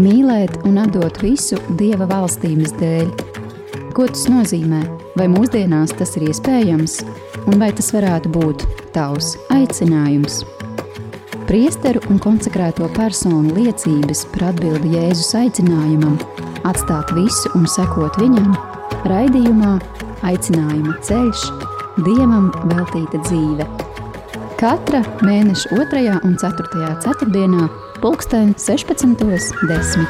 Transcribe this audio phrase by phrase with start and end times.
[0.00, 3.10] mīlēt un atdot visu Dieva valstības dēļ.
[3.94, 4.82] Ko tas nozīmē?
[5.14, 6.98] Vai mūsdienās tas ir iespējams,
[7.46, 8.64] un vai tas varētu būt
[8.96, 10.42] tavs aicinājums?
[11.46, 16.16] Priesteru un konsekrēto personu liecības par atbildi Jēzus aicinājumam,
[16.66, 18.54] atstāt visu un sekot viņam,
[19.10, 19.76] raidījumā
[20.24, 21.42] Aicinājuma ceļš,
[22.00, 23.66] Dievam veltīta dzīve.
[24.56, 26.04] Katra mēneša 2.
[26.24, 26.94] un 4.
[27.04, 27.68] ceturtdienā
[28.04, 30.02] pulksten 16.10.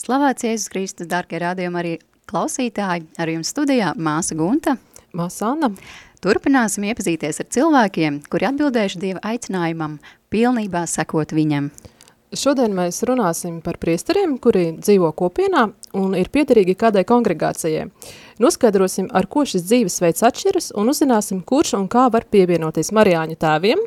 [0.00, 1.92] Slavēts Jēzus Kristus, darbie rādījumi arī
[2.32, 4.78] klausītāji, ar jums studijā māsa Gunta.
[5.12, 5.68] Māsa Anna.
[6.24, 9.98] Turpināsim iepazīties ar cilvēkiem, kuri atbildējuši Dieva aicinājumam
[10.32, 11.68] pilnībā sekot viņam.
[12.34, 17.86] Šodien mēs runāsim par priesteriem, kuri dzīvo kopienā un ir piederīgi kādai kongregācijai.
[18.42, 23.84] Noskaidrosim, ar ko šis dzīvesveids atšķiras un uzzināsim, kurš un kā var pievienoties Marijāņu tēviem,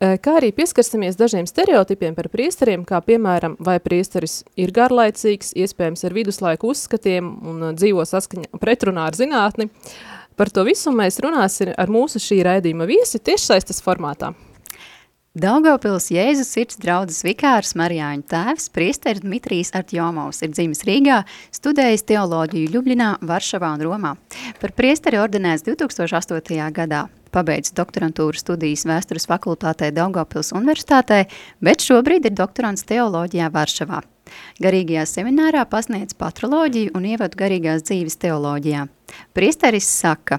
[0.00, 6.16] kā arī pieskarsimies dažiem stereotipiem par priesteriem, kā piemēram, vai priesteris ir garlaicīgs, iespējams ar
[6.16, 9.70] viduslaiku uzskatiem un dzīvo saskaņa pretrunā ar zinātni.
[10.34, 14.34] Par to visu mēs runāsim ar mūsu šī raidījuma viesi tiešsaistes formātā.
[15.34, 21.16] Daugavpils Jēzus sirds draudzes vikārs Marijāņu tēvs, priesteris Dmitrijs Artjomovs, ir dzimis Rīgā,
[21.50, 24.12] studējis teoloģiju Ljubļinā, Varšavā un Romā.
[24.62, 26.70] Par priesteri ordinēts 2008.
[26.78, 27.08] gadā.
[27.34, 31.24] Pabeidz doktorantūru studijas vēstures fakultātē Daugavpils universitātē,
[31.58, 34.04] bet šobrīd ir doktorants teoloģijā Varšavā.
[34.62, 38.86] Garīgajā seminārā pasniedz patroloģiju un ievadu garīgās dzīves teoloģijā.
[39.34, 40.38] Priesteris saka,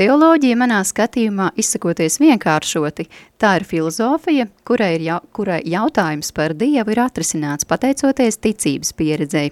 [0.00, 3.04] teoloģija manā skatījumā izsakoties vienkāršoti,
[3.40, 9.50] tā ir filozofija, kurai, ir jau, kurai jautājums par Dievu ir atrisināts pateicoties ticības pieredzei.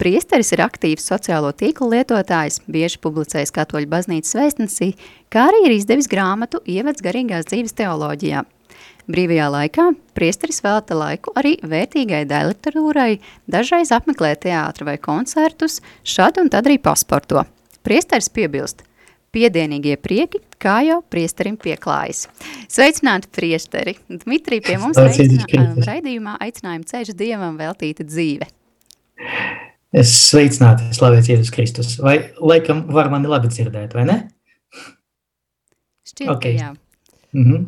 [0.00, 4.94] Priesteris ir aktīvs sociālo tīklu lietotājs, bieži publicējis katoļu baznīcas vēstnesī,
[5.32, 8.44] kā arī ir izdevis grāmatu Ievads garīgās dzīves teoloģijā–
[9.10, 13.16] Brīvajā laikā priesteris velta laiku arī vērtīgai literatūrai,
[13.50, 17.42] dažreiz apmeklē teātru vai koncertus, šad un tad arī pasporto.
[17.82, 18.84] Priesteris piebilst,
[19.34, 22.26] piedienīgie prieki, kā jau priesterim pieklājas.
[22.70, 23.96] Sveicināti priesteri!
[24.10, 25.46] Dmitrī pie mums aicinā,
[25.86, 28.50] raidījumā aicinājuma ceļš Dievam veltīta dzīve.
[29.90, 31.96] Es sveicināti, slavēts Jēzus Kristus.
[32.02, 34.18] Vai laikam var mani labi dzirdēt, vai ne?
[36.06, 36.54] Šķiet, okay.
[36.54, 36.70] ka jā.
[37.34, 37.66] Mm -hmm.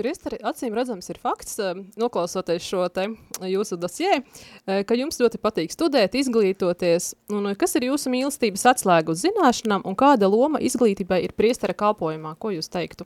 [0.00, 3.02] Priesteri, acīm redzams ir fakts, eh, noklausoties šo te
[3.44, 8.64] jūsu dosjē, eh, ka jums ļoti patīk studēt, izglītoties, un eh, kas ir jūsu mīlestības
[8.72, 12.38] atslēga uz zināšanām, un kāda loma izglītībai ir priestera kalpojumā?
[12.38, 13.04] Ko jūs teiktu?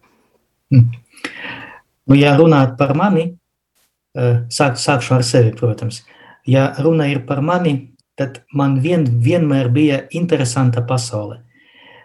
[0.70, 0.92] Hmm.
[2.06, 3.38] Nu, ja runāt par mani,
[4.14, 6.04] sāk, sākšu ar sevi, protams.
[6.46, 11.40] Ja runa ir par mani, tad man vien, vienmēr bija interesanta pasaule.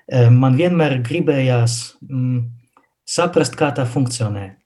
[0.09, 2.47] Man vienmēr gribējās mm,
[3.05, 4.59] saprast, kā tā funkcionē.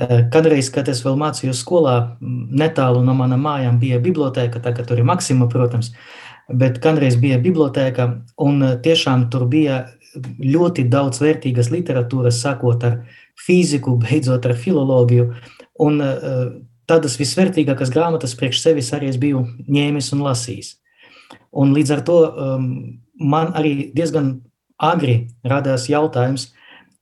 [0.00, 5.02] Eh, Kadreiz, kad es vēl mācījos skolā, netālu no manām mājām bija biblioteka, tagad tur
[5.02, 5.90] ir Maksima, protams,
[6.48, 8.06] bet kādreiz bija biblioteka,
[8.40, 9.82] un eh, tiešām tur bija
[10.40, 12.96] ļoti daudz vērtīgas literatūras, sākot ar
[13.36, 15.26] fiziku, beidzot ar filoloģiju,
[15.84, 16.46] un eh,
[16.88, 20.78] tādas visvērtīgākās grāmatas priekš sevis arī es biju ņēmis un lasījis.
[21.60, 22.64] Un līdz ar to um,
[23.20, 24.38] man arī diezgan
[24.80, 26.48] agri radās jautājums,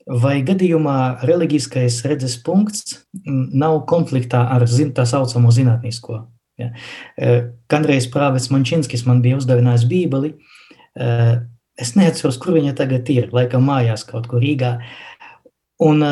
[0.08, 6.22] vai gadījumā reliģiskais redzes punkts nav konfliktā ar zin, tā saucamo zinātnisko.
[6.58, 6.72] Ja.
[7.70, 10.32] Kādreiz Prāvis Mančinskis man bija uzdevinājis bībeli,
[11.78, 14.78] es neatceros, kur viņa tagad ir, laikam mājās kaut kur Rīgā,
[15.84, 16.02] un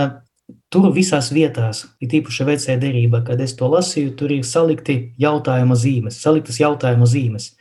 [0.71, 5.75] tur visās vietās, ir tīpaši vecē derība, kad es to lasīju, tur ir salikti jautājuma
[5.79, 7.55] zīmes, saliktas jautājuma zīmes,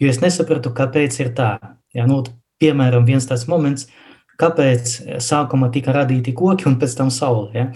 [0.00, 1.52] jo es nesapratu, kāpēc ir tā.
[1.92, 2.22] Ja, nu,
[2.62, 3.90] piemēram, viens tāds moments–
[4.40, 7.50] kāpēc sākumā tika radīti koki un pēc tam saule.
[7.54, 7.66] Ja?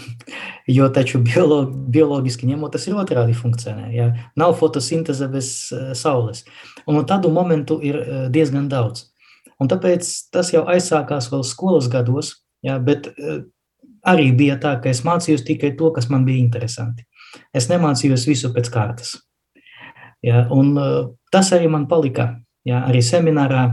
[0.71, 3.91] Jo taču biolo, bioloģiski ņemot, tas ir otrādi funkcionē.
[3.95, 4.09] Ja?
[4.39, 6.45] Nav fotosintēze bez uh, saules.
[6.87, 9.07] Un tādu momentu ir uh, diezgan daudz.
[9.63, 12.35] Un tāpēc tas jau aizsākās vēl skolas gados,
[12.67, 12.79] ja?
[12.83, 13.45] bet uh,
[14.07, 17.07] arī bija tā, ka es mācījos tikai to, kas man bija interesanti.
[17.55, 19.17] Es nemācījos visu pēc kārtas.
[20.25, 20.47] Ja?
[20.55, 20.75] Un
[21.33, 22.33] tas arī man palika.
[22.67, 22.83] Ja?
[22.89, 23.67] Arī seminārā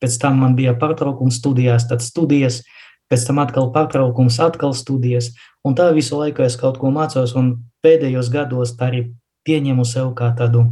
[0.00, 2.62] pēc tam man bija pārtraukums studijās, tad studijas,
[3.10, 5.32] pēc tam atkal pārtraukums, atkal studijas,
[5.66, 9.06] un tā visu laiku es kaut ko mācos, un pēdējos gados tā arī
[9.46, 10.66] pieņemu sev kā tādu,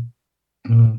[0.69, 0.95] mm,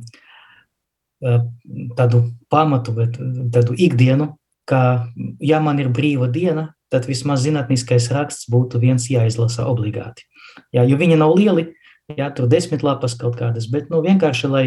[1.97, 3.17] tādu pamatu, bet
[3.53, 4.33] tādu ikdienu,
[4.69, 5.09] ka,
[5.41, 10.25] ja man ir brīva diena, tad vismaz zinātniskais raksts būtu viens jāizlasa obligāti.
[10.73, 11.69] Jā, jo viņi nav lieli,
[12.17, 14.65] jā, tur desmit lapas kaut kādas, bet nu, vienkārši, lai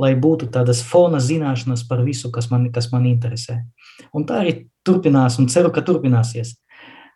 [0.00, 3.60] lai būtu tādas fona zināšanas par visu, kas man, kas man interesē.
[4.14, 4.54] Un tā arī
[4.86, 6.56] turpinās, un ceru, ka turpināsies.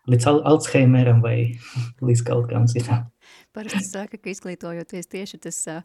[0.09, 1.59] līdz Al Alzheimeram vai
[2.07, 3.09] līdz kaut kam citam.
[3.53, 5.81] Parasti saka, ka izglītojoties tieši tas uh,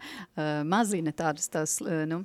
[0.65, 2.25] mazina tādas tās, uh, nu,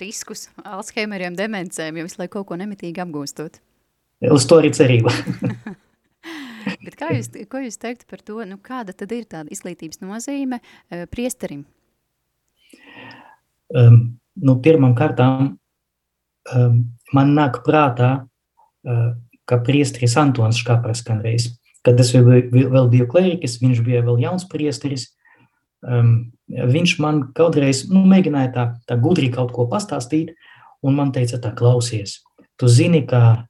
[0.00, 3.60] riskus Alzheimeriem, demencēm, jo visu laiku kaut ko nemitīgi apgūstot.
[4.34, 5.12] Uz to arī cerība.
[6.84, 10.60] Bet kā jūs, ko jūs teiktu par to, nu, kāda tad ir tāda izglītības nozīme
[10.62, 11.66] uh, priesterim?
[13.76, 15.54] Um, nu, pirmam kārtām
[16.54, 16.82] um,
[17.12, 18.12] man nāk prātā,
[18.88, 19.08] uh,
[19.48, 21.50] ka priesteris Antons Škapras kādreiz
[21.86, 25.08] Kad es vēl, vēl biju kleriķis, viņš bija vēl jauns priesteris.
[25.80, 30.34] Um, viņš man kādreiz nu, mēģināja tā, tā gudri kaut ko pastāstīt,
[30.82, 32.18] un man teica, tā klausies.
[32.58, 33.46] Tu zini, ka,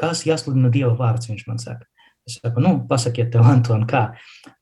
[0.00, 1.88] kas jāsludina Dieva vārds, viņš man saka.
[2.24, 4.06] Es saku, nu, pasakiet tev, Anton, kā.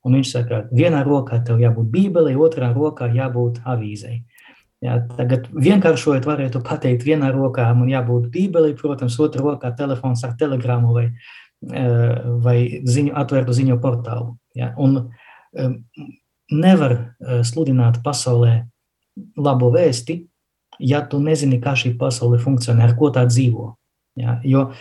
[0.02, 4.22] Un viņš saka, vienā rokā tev jābūt bībelei, otrā rokā jābūt avīzei.
[4.82, 10.34] Jā, tagad vienkāršojot varētu pateikt, vienā rokā man jābūt bībelei, protams, otrā rokā telefons ar
[10.40, 11.04] telegramu vai
[11.62, 14.32] Eh, vai ziņu, atvērtu ziņu portālu.
[14.58, 14.72] Ja?
[14.82, 14.96] Un
[15.54, 15.68] eh,
[16.50, 18.64] nevar eh, sludināt pasaulē
[19.38, 20.16] labo vēsti,
[20.82, 23.68] ja tu nezini, kā šī pasaule funkcionē, ar ko tā dzīvo.
[24.18, 24.40] Ja?
[24.42, 24.72] Jo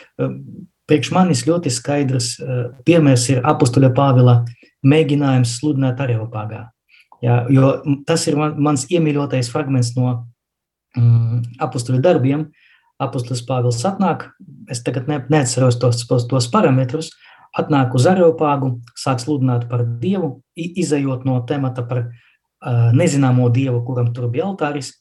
[0.89, 2.33] priekš manis ļoti skaidrs
[2.87, 4.39] piemērs ir apustuļa Pāvila
[4.83, 6.65] mēģinājums sludināt Areopagā.
[7.21, 7.43] Ja?
[7.49, 7.77] Jo
[8.07, 10.13] tas ir man, mans iemīļotais fragments no
[10.97, 12.71] mm, apustuļa darbiem, uh,
[13.01, 14.29] apustulis Pāvils atnāk,
[14.71, 17.11] es tagad ne, neatceros tos, tos parametrus,
[17.57, 24.11] atnāk uz Areopāgu, sāk sludināt par Dievu, izējot no temata par uh, nezināmo Dievu, kuram
[24.15, 24.93] tur bija altāris,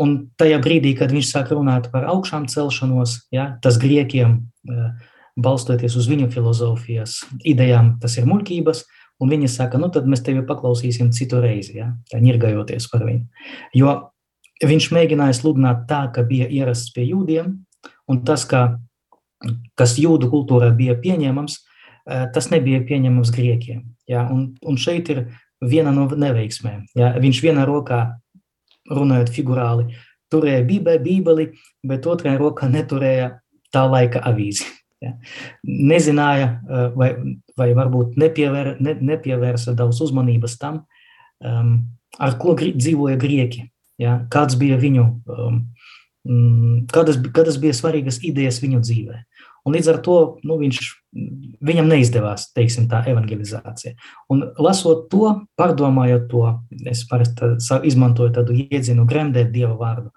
[0.00, 5.98] un tajā brīdī, kad viņš sāk runāt par augšām celšanos, ja, tas griekiem, uh, balstoties
[6.00, 8.86] uz viņu filozofijas idejām, tas ir muļķības,
[9.22, 13.24] un viņi saka, nu tad mēs tevi paklausīsim citu reizi, ja, tā ņirgajoties par viņu.
[13.76, 13.94] Jo
[14.64, 17.52] viņš mēģināja sludināt tā, ka bija ierasts pie jūdiem,
[18.08, 18.78] un tas, ka,
[19.78, 23.84] kas jūdu kultūrā bija pieņemams, eh, tas nebija pieņemams griekiem.
[24.08, 24.26] Ja?
[24.32, 25.26] Un, un šeit ir
[25.60, 26.86] viena no neveiksmēm.
[26.96, 27.14] Ja?
[27.20, 28.16] Viņš vienā rokā,
[28.90, 29.90] runājot figurāli,
[30.32, 30.64] turēja
[31.02, 31.50] bībeli,
[31.86, 33.36] bet otrajā rokā neturēja
[33.74, 34.68] tā laika avīzi.
[35.04, 35.12] Ja?
[35.66, 37.10] Nezināja, eh, vai,
[37.58, 40.82] vai varbūt nepievēr, ne, nepievērsa daudz uzmanības tam,
[41.44, 41.78] um,
[42.18, 43.66] ar ko dzīvoja grieķi.
[44.02, 44.20] Ja?
[44.32, 45.60] Kāds bija viņu, um,
[46.28, 49.22] mm, kādas, kādas bija svarīgas idejas viņu dzīvē.
[49.66, 50.16] Un līdz ar to
[50.46, 50.78] nu, viņš,
[51.66, 53.96] viņam neizdevās teiksim, tā evangelizācija.
[54.30, 56.44] Un lasot to, pārdomājot to,
[56.86, 57.56] es parasti
[57.90, 60.12] izmantoju tādu iedzienu gremdēt Dieva vārdu.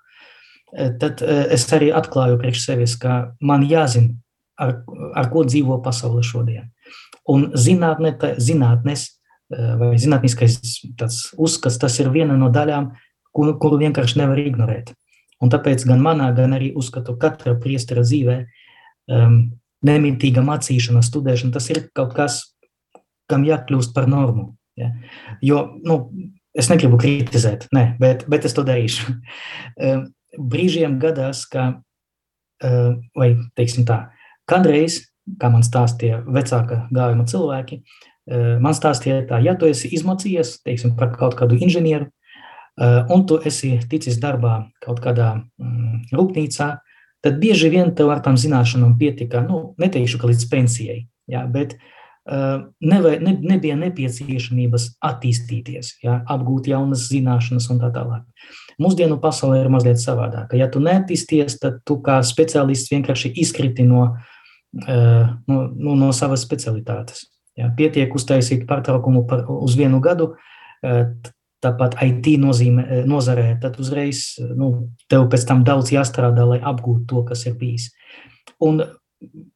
[0.69, 4.13] E, tad e, es arī atklāju priekš sevis, ka man jāzina,
[4.61, 4.83] ar,
[5.17, 6.69] ar ko dzīvo pasaule šodien.
[7.29, 10.57] Un zinātne, zinātnes e, vai zinātniskais
[11.37, 12.89] uzskats, tas ir viena no daļām,
[13.35, 14.93] kuru, kuru vienkārši nevar ignorēt.
[15.39, 19.37] Un tāpēc gan manā, gan arī uzskatu katra priestera dzīvē um,
[19.87, 22.41] nemitīga mācīšana, studēšana, tas ir kaut kas,
[23.29, 24.49] kam jākļūst par normu.
[24.79, 24.91] Ja?
[25.45, 26.01] Jo, nu,
[26.57, 29.15] es negribu kritizēt, ne, bet, bet es to darīšu.
[29.79, 30.07] Um,
[30.51, 31.71] brīžiem gadās, ka,
[32.65, 34.03] uh, vai teiksim tā,
[34.49, 35.01] kādreiz,
[35.39, 40.95] kā man stāstīja vecāka gājuma cilvēki, uh, man stāstīja tā, ja tu esi izmocījies, teiksim,
[40.97, 42.09] par kaut kādu inženieru,
[42.79, 46.67] Eh, un tu esi ticis darbā kaut kādā mm, rūpnīcā,
[47.19, 51.75] tad bieži vien tev ar tām zināšanām pietika, nu, neteikšu, ka līdz pensijai, jā, bet
[51.75, 58.23] uh, neve, ne, nebija nepieciešamības attīstīties, jā, apgūt jaunas zināšanas un tā tālāk.
[58.79, 60.55] Mūsdienu pasaulē ir mazliet savādāk.
[60.55, 64.38] Ja tu neattīsties, tad tu kā speciālists vienkārši izkriti no, uh,
[64.73, 67.25] no, no, no savas specialitātes.
[67.57, 71.31] Jā, pietiek uztaisīt pārtraukumu par, uz vienu gadu, uh,
[71.63, 77.07] tāpat IT nozīmē, eh, nozarē, tad uzreiz nu, tev pēc tam daudz jāstrādā, lai apgūtu
[77.07, 77.89] to, kas ir bijis.
[78.63, 78.83] Un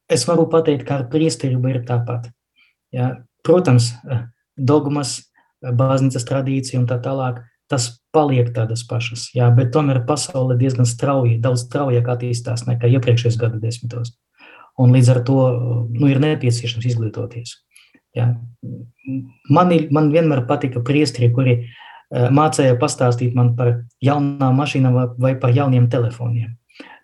[0.10, 2.30] es varu pateikt, ka ar priesterību ir tāpat.
[2.92, 3.24] Ja?
[3.44, 4.28] Protams, eh,
[4.58, 5.24] dogmas,
[5.64, 10.86] eh, baznīcas tradīcija un tā tālāk, tas paliek tādas pašas, jā, bet tomēr pasaule diezgan
[10.86, 14.12] strauji, daudz straujāk attīstās nekā iepriekšējos gadu desmitos.
[14.82, 15.38] Un līdz ar to
[15.94, 17.60] nu, ir nepieciešams izglītoties.
[18.18, 18.32] Jā.
[19.54, 21.72] Man, man vienmēr patika priestri, kuri uh,
[22.14, 23.72] Eh, mācīja pastāstīt man par
[24.04, 26.52] jaunām mašīnām vai par jauniem telefoniem.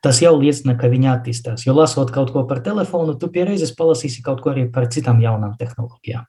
[0.06, 1.66] Tas jau liecina, ka viņi attīstās.
[1.66, 5.58] Jo lasot kaut ko par telefonu, tu pierēzes palasīsi kaut ko arī par citām jaunām
[5.60, 6.28] tehnoloģijām.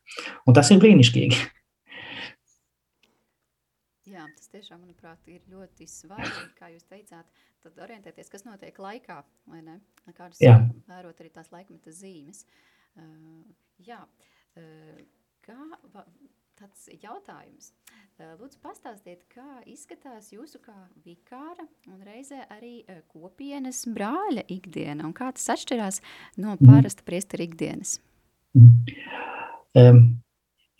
[0.48, 1.42] Un tas ir brīnišķīgi.
[4.10, 7.26] Jā, tas tiešām, manuprāt, ir ļoti svarīgi, kā jūs teicāt,
[7.64, 9.78] tad orientēties, kas notiek laikā, vai ne?
[10.16, 10.56] Kādas jā.
[10.88, 12.44] vērot arī tās laikmeta zīmes.
[12.98, 13.44] Uh,
[13.86, 14.00] jā,
[14.58, 15.00] uh,
[15.46, 15.58] kā
[16.60, 17.72] tāds jautājums.
[18.20, 20.76] Lūdzu, pastāstiet, kā izskatās jūsu kā
[21.06, 26.02] vikāra un reizē arī kopienas brāļa ikdiena un kā tas atšķirās
[26.36, 26.68] no mhm.
[26.68, 27.96] parasta priestera ikdienas?
[29.78, 30.02] Um,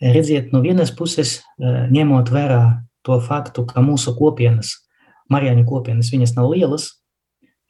[0.03, 2.61] redziet, no vienas puses, uh, ņemot vērā
[3.07, 4.75] to faktu, ka mūsu kopienas,
[5.31, 6.89] Marijāņu kopienas, viņas nav lielas,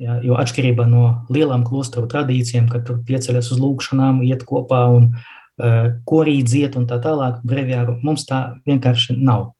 [0.01, 5.11] ja, jo atšķirībā no lielām klostru tradīcijām, kad tur pieceļas uz lūkšanām, iet kopā un
[5.13, 9.51] uh, korī dziet un tā tālāk, breviāru, mums tā vienkārši nav.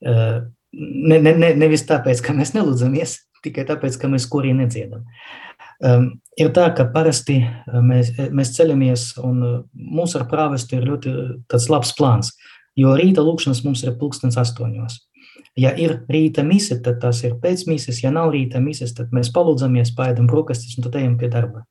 [0.00, 5.06] Uh, ne, ne, ne, nevis tāpēc, ka mēs nelūdzamies, tikai tāpēc, ka mēs korī nedziedam.
[5.80, 7.38] Um, ir tā, ka parasti
[7.72, 9.40] mēs, mēs ceļamies, un
[9.72, 11.14] mums ar prāvestu ir ļoti
[11.72, 12.34] labs plāns,
[12.76, 14.98] jo rīta lūkšanas mums ir pulkstens astoņos.
[15.58, 19.32] Ja ir rīta mise, tad tas ir pēc mises, ja nav rīta mises, tad mēs
[19.34, 21.64] palūdzamies, paēdam brokastis un tad ejam pie darba.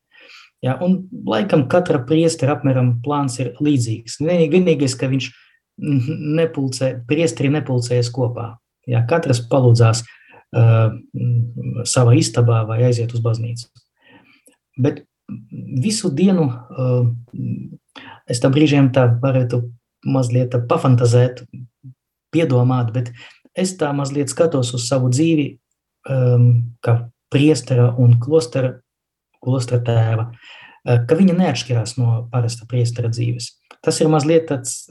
[0.62, 4.18] Ja, un laikam katra priestera apmēram plāns ir līdzīgs.
[4.20, 5.30] Vienīgais, ka viņš
[5.80, 8.50] nepulcē, priesteri nepulcējas kopā.
[8.89, 10.92] Ja, katrs palūdzās uh,
[11.88, 13.70] savā istabā vai aiziet uz baznīcu.
[14.80, 15.06] Bet
[15.80, 17.08] visu dienu uh,
[18.28, 19.62] es tam brīžiem tā varētu
[20.10, 21.44] mazliet pafantazēt,
[22.34, 23.13] piedomāt, bet
[23.58, 25.50] es tā mazliet skatos uz savu dzīvi
[26.10, 26.51] um,
[26.86, 27.00] kā
[27.34, 28.75] priestera un klostera,
[29.44, 33.53] klostera tēva, uh, ka viņa neatšķirās no parasta priestera dzīves.
[33.86, 34.89] Tas ir mazliet tāds,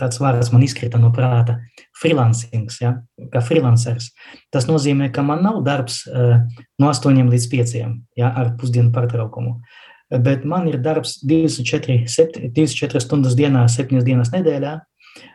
[0.00, 1.56] tāds vārds man izkrita no prāta,
[1.96, 2.98] freelancings, ja,
[3.32, 4.10] kā freelancers.
[4.52, 6.40] Tas nozīmē, ka man nav darbs uh,
[6.80, 7.78] no 8 līdz 5,
[8.20, 9.56] ja, ar pusdienu pārtraukumu.
[9.56, 9.86] Uh,
[10.18, 14.74] bet man ir darbs 24, 7, 24 stundas dienā, 7 dienas nedēļā.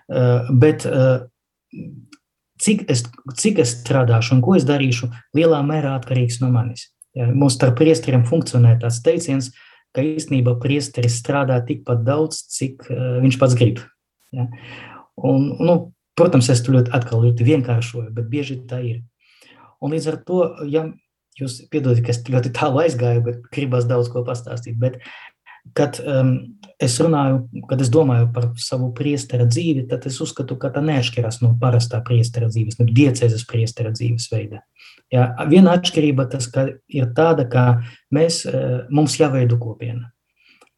[0.05, 1.23] Eh, bet eh,
[2.61, 3.05] cik es,
[3.39, 6.89] cik es strādāšu un ko es darīšu, lielā mērā atkarīgs no manis.
[7.15, 9.51] Mums starp priesteriem funkcionē tāds teiciens,
[9.95, 13.79] ka īstenībā priesteris strādā tikpat daudz, cik uh, viņš pats grib.
[14.35, 14.49] Ja.
[15.15, 15.75] Un, nu,
[16.19, 19.03] protams, es to ļoti atkal ļoti vienkāršoju, bet bieži tā ir.
[19.79, 20.89] Un līdz ar to, ja
[21.39, 24.75] jūs piedodiet, ka es ļoti tālu aizgāju, bet gribas daudz ko pastāstīt.
[24.79, 24.99] Bet,
[25.73, 26.35] kad um,
[26.81, 31.41] es runāju, kad es domāju par savu priestera dzīvi, tad es uzskatu, ka tā neatšķirās
[31.41, 34.61] no parastā priestera dzīves, no diecēzes priestera dzīvesveida.
[35.13, 36.49] Ja, viena atšķirība tas,
[36.89, 37.65] ir tāda, ka
[38.15, 40.11] mēs, uh, mums jāveido kopiena,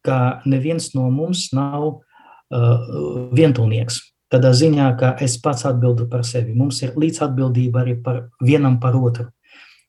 [0.06, 4.02] ka neviens no mums nav uh, vientulnieks.
[4.28, 6.52] Tādā ziņā, ka es pats atbildu par sevi.
[6.52, 9.30] Mums ir līdzatbildība arī par vienam par otru.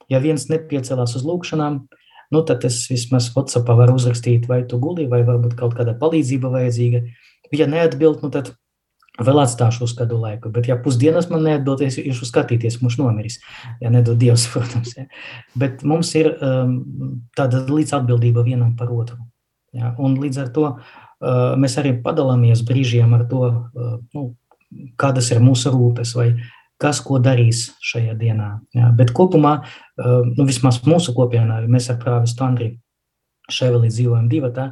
[0.09, 1.81] Ja viens nepiecēlās uz lūkšanām,
[2.33, 6.51] nu, tad es vismaz WhatsAppā varu uzrakstīt, vai tu guli, vai varbūt kaut kāda palīdzība
[6.53, 7.03] vajadzīga.
[7.55, 8.53] Ja neatbild, nu, tad
[9.19, 10.51] vēl atstāšu uz kādu laiku.
[10.53, 13.39] Bet, ja pusdienas man neatbild, es iešu skatīties, mums nomiris.
[13.83, 14.95] Ja nedod Dievs, protams.
[14.97, 15.07] Ja.
[15.59, 16.77] Bet mums ir um,
[17.37, 19.19] tāda līdzatbildība vienam par otru.
[19.75, 19.93] Ja.
[20.01, 24.31] Un līdz ar to uh, mēs arī padalāmies brīžiem ar to, uh, nu,
[25.01, 26.31] kādas ir mūsu rūpes vai
[26.79, 28.49] kas ko darīs šajā dienā.
[28.75, 28.89] Jā.
[28.95, 32.77] Bet kopumā, eh, nu, vismaz mūsu kopienā, mēs ar prāvistu Andriju
[33.51, 34.71] Ševelī dzīvojam divatā,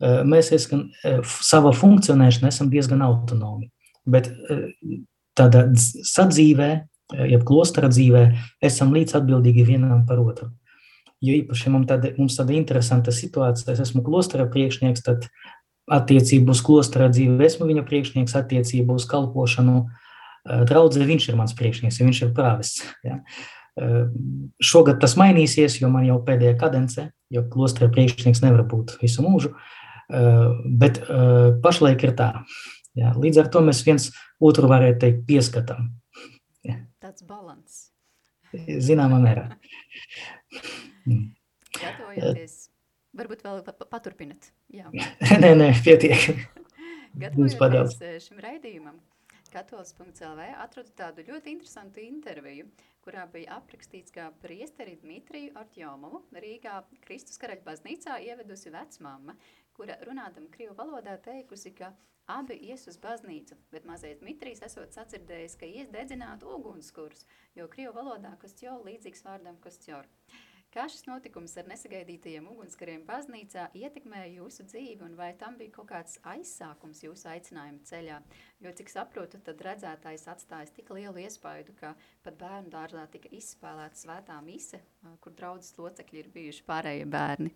[0.00, 3.70] eh, mēs esam eh, savā funkcionēšanā esam diezgan autonomi.
[4.06, 4.30] Bet
[5.38, 6.70] tādā sadzīvē,
[7.30, 8.22] jeb klostera dzīvē,
[8.60, 10.50] esam līdz atbildīgi vienam par otru.
[11.22, 15.28] Jo īpaši mums tāda, mums tāda interesanta situācija, es esmu klostera priekšnieks, tad
[15.86, 20.01] attiecību uz klostera dzīvi esmu viņa priekšnieks, attiecību uz kalpošanu uh,
[20.44, 22.86] draudzē viņš ir mans priekšnieks, ja viņš ir prāvests.
[23.06, 23.20] Ja.
[24.62, 29.54] Šogad tas mainīsies, jo man jau pēdējā kadence, jo klostra priekšnieks nevar būt visu mūžu,
[30.82, 31.00] bet
[31.64, 32.32] pašlaik ir tā.
[32.98, 33.14] Ja.
[33.16, 34.10] Līdz ar to mēs viens
[34.42, 35.88] otru varētu teikt pieskatām.
[36.66, 36.82] Ja.
[37.00, 37.86] Tāds balans.
[38.52, 39.46] Zināmā mērā.
[41.72, 42.56] Gatavojoties,
[43.16, 44.50] varbūt vēl paturpinat.
[44.72, 44.90] Jā.
[45.42, 46.28] nē, nē, pietiek.
[47.22, 49.00] Gatavojoties šim raidījumam,
[49.52, 52.68] Katolis.lv atradu tādu ļoti interesantu interviju,
[53.04, 59.36] kurā bija aprakstīts, kā priesteri Dmitriju Artjomovu Rīgā Kristus karaļa baznīcā ievedusi vecmāma,
[59.76, 61.92] kura runādam Krievu valodā teikusi, ka
[62.32, 67.26] abi ies uz baznīcu, bet mazais Dmitrijs esot sacirdējis, ka ies dedzināt ugunskurus,
[67.58, 70.08] jo Krievu valodā kostjol līdzīgs vārdam kostjor.
[70.72, 75.90] Kā šis notikums ar nesagaidītajiem ugunskariem baznīcā ietekmēja jūsu dzīvi un vai tam bija kaut
[75.90, 78.20] kāds aizsākums jūsu aicinājuma ceļā?
[78.64, 81.92] Jo, cik saprotu, tad redzētājs atstājis tik lielu iespaidu, ka
[82.24, 84.80] pat bērnu dārzā tika izspēlēta svētā mise,
[85.20, 87.52] kur draudzes locekļi ir bijuši pārējie bērni.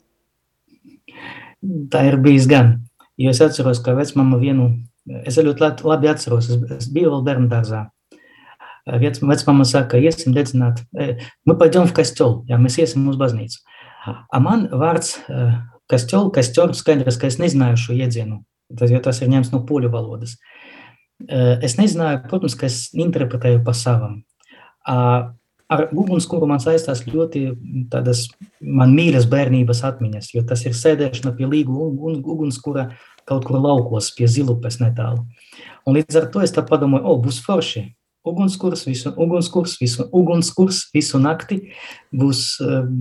[1.96, 2.74] Tā ir bijis gan,
[3.16, 4.74] jo es atceros, ka vecmama vienu,
[5.24, 7.86] es ļoti labi atceros, es biju vēl bērnu dārzā,
[8.85, 10.81] Vecmama saka, iesim dedzināt,
[11.45, 13.59] мы пойдем в костел, jā, mēs iesim uz baznīcu.
[14.07, 15.19] A man vārds
[15.91, 18.41] kastел, kastел, skaidrs, ka es nezināju šo iedzienu,
[18.77, 20.39] tas, jo tas ir ņemts no poļu valodas.
[21.61, 24.23] Es nezināju, protams, ka es interpretēju pa savam.
[25.71, 27.45] Ar ugunskura man saistās ļoti
[27.93, 28.25] tādas
[28.59, 31.77] man mīļas bērnības atmiņas, jo tas ir sēdēšana pie līgu
[32.17, 32.89] ugunskura,
[33.29, 35.23] kaut kur laukos pie zilupes netālu.
[35.85, 37.85] Un līdz ar to es tā padomāju, o, būs forši,
[38.26, 41.60] ugunskurs visu, ugunskurs visu, ugunskurs visu nakti,
[42.14, 42.92] būs um,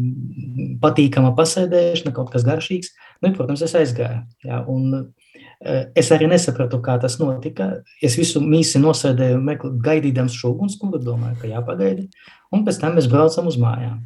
[0.83, 2.93] patīkama pasēdēšana, kaut kas garšīgs.
[3.23, 4.23] Nu, protams, es aizgāju.
[4.45, 7.71] Jā, un uh, es arī nesapratu, kā tas notika.
[8.03, 12.05] Es visu mīsi nosēdēju, mekl, gaidīdams šo ugunskuru, domāju, ka jāpagaida.
[12.53, 14.03] Un pēc tam mēs braucam uz mājām.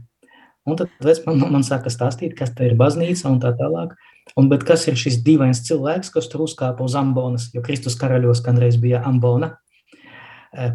[0.69, 3.95] Un tad vecmama man saka stāstīt, kas tā ir baznīca un tā tālāk.
[4.38, 8.43] Un, bet kas ir šis dīvains cilvēks, kas tur uzkāpa uz ambonas, jo Kristus karaļos
[8.45, 9.55] kādreiz bija ambona,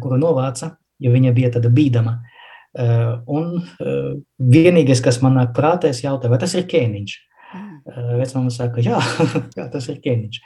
[0.01, 2.19] kuru novāca, jo viņa bija tāda bīdama.
[2.75, 4.15] Eh, un eh,
[4.51, 7.13] vienīgais, kas man nāk prātā, es jautāju, vai tas ir ķēniņš?
[7.55, 7.77] Mm.
[8.19, 8.99] Vecmama saka, jā,
[9.59, 10.41] jā, tas ir ķēniņš.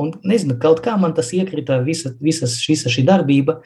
[0.00, 3.58] Un nezinu, kaut kā man tas iekrita visa, visas, visa šī darbība,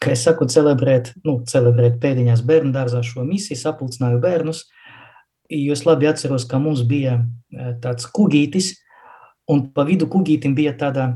[0.00, 4.64] ka es saku celebrēt, nu, celebrēt pēdiņās bērnu dārzā šo misiju, sapulcināju bērnus,
[5.52, 7.18] jo es labi atceros, ka mums bija
[7.82, 8.72] tāds kugītis,
[9.50, 11.12] un pa vidu kugītim bija tāda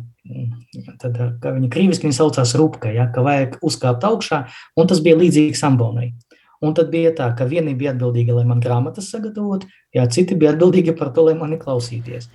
[1.00, 4.42] tad, kā viņa krīviski viņa saucās rupka, ja, ka vajag uzkāpt augšā,
[4.78, 6.12] un tas bija līdzīgs ambonai.
[6.64, 10.54] Un tad bija tā, ka vieni bija atbildīgi, lai man grāmatas sagatavot, jā, citi bija
[10.54, 12.30] atbildīgi par to, lai mani klausīties.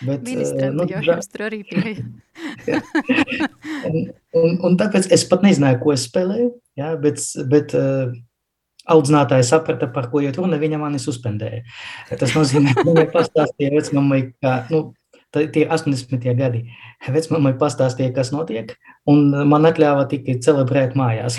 [0.00, 2.04] Bet, Ministram, nu, jā, jums tur arī pieeja.
[3.88, 8.12] un, un, un tāpēc es pat nezināju, ko es spēlēju, jā, bet, bet uh,
[8.90, 11.62] audzinātāja saprata, par ko iet runa, viņa mani suspendēja.
[12.10, 14.82] Tas nozīmē, ka viņa pastāstīja vecmamai, ka, nu,
[15.32, 16.26] tie 80.
[16.38, 16.64] gadi.
[17.08, 18.74] Vecmāmai pastāstīja, kas notiek,
[19.08, 21.38] un man atļāva tikai celebrēt mājās.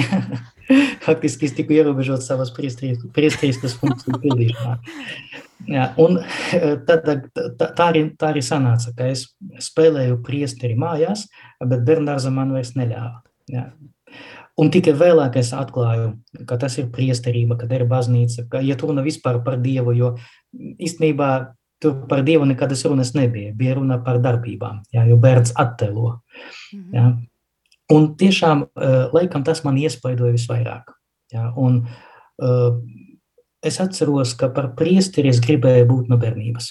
[1.05, 4.75] Faktiski es tiku ierobežot savas priestrīskas funkciju pildīšanā.
[5.69, 6.17] Jā, un
[6.87, 7.15] tad, tā,
[7.59, 9.27] tā, arī, tā arī sanāca, ka es
[9.61, 11.27] spēlēju priesteri mājās,
[11.61, 13.21] bet Bernārza man vairs neļāva.
[13.51, 13.69] Jā.
[14.61, 16.11] Un tikai vēlāk es atklāju,
[16.49, 20.11] ka tas ir priesterība, ka ir baznīca, ka iet runa vispār par Dievu, jo
[20.81, 21.31] īstenībā
[21.81, 23.55] Tur par Dievu nekādas runas nebija.
[23.57, 26.19] Bija runa par darbībām, jā, jo bērns attēlo.
[26.73, 26.95] Mhm.
[26.95, 27.05] Jā.
[27.91, 30.93] Un tiešām, eh, laikam, tas man iespaidoja visvairāk.
[31.33, 31.87] Jā, un,
[32.43, 32.77] uh,
[33.63, 36.67] es atceros, ka par priesteri es gribēju būt no bērnības.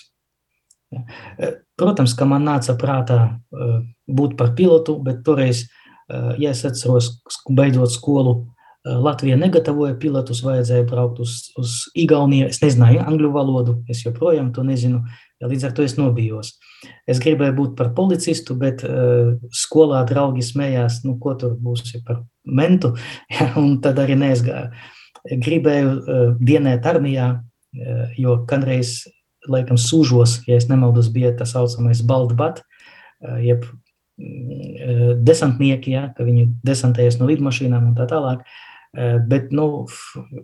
[0.92, 3.40] Eh, protams, ka man nāca prātā
[4.09, 5.68] būt par pilotu, bet toreiz,
[6.11, 8.35] ja es atceros, beidzot skolu,
[8.85, 12.47] Latvija negatavoja pilotus, vajadzēja braukt uz, uz Igauniju.
[12.49, 15.03] Es nezināju angļu valodu, es joprojām to nezinu,
[15.40, 16.55] ja līdz ar to es nobijos.
[17.05, 22.23] Es gribēju būt par policistu, bet uh, skolā draugi smējās, nu, ko tur būsi par
[22.49, 22.95] mentu,
[23.35, 24.73] ja, un tad arī neaizgāju.
[25.29, 29.03] Gribēju uh, dienēt armijā, uh, jo kādreiz,
[29.49, 36.25] laikam, sūžos, ja es nemaldos, bija tas saucamais baldbat, uh, jeb uh, desantnieki, ja, ka
[36.25, 38.40] viņi desantējas no lidmašīnām un tā tālāk.
[38.40, 38.66] Uh,
[39.29, 39.87] bet nu,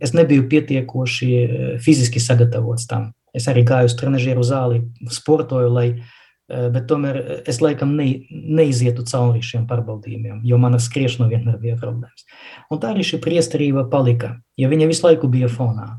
[0.00, 3.10] es nebiju pietiekoši eh, fiziski sagatavots tam.
[3.34, 4.80] Es arī gāju uz trenižeru zāli,
[5.12, 10.84] sportoju, lai, eh, bet tomēr es laikam ne, neizietu cauri šiem pārbaudījumiem, jo man ar
[10.84, 12.26] skriešanu vienmēr bija problēmas.
[12.70, 15.96] Un tā arī šī priesterība palika, jo viņa visu laiku bija fonā.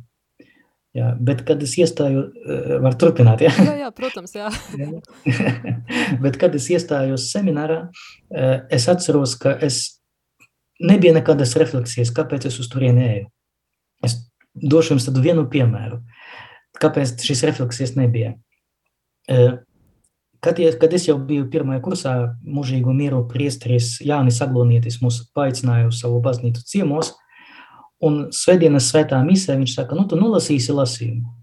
[0.95, 2.23] Jā, bet, kad es iestāju,
[2.81, 3.51] var turpināt, ja?
[3.53, 3.75] jā?
[3.83, 4.47] Jā, protams, jā.
[6.23, 7.83] bet, kad es iestājos seminārā,
[8.73, 9.96] es atceros, ka es
[10.80, 13.30] nebija nekādas refleksijas, kāpēc es uz turieni eju.
[14.06, 14.18] Es
[14.54, 16.02] došu jums tādu vienu piemēru,
[16.82, 18.36] kāpēc šīs refleksijas nebija.
[19.28, 22.12] Kad, kad es jau biju pirmajā kursā,
[22.46, 27.16] mūžīgu mieru priesteris Jānis Aglonietis mūs paaicināja uz savu baznīcu ciemos,
[28.06, 31.34] un svētdienas svētā misē viņš saka, nu tu nolasīsi lasījumu.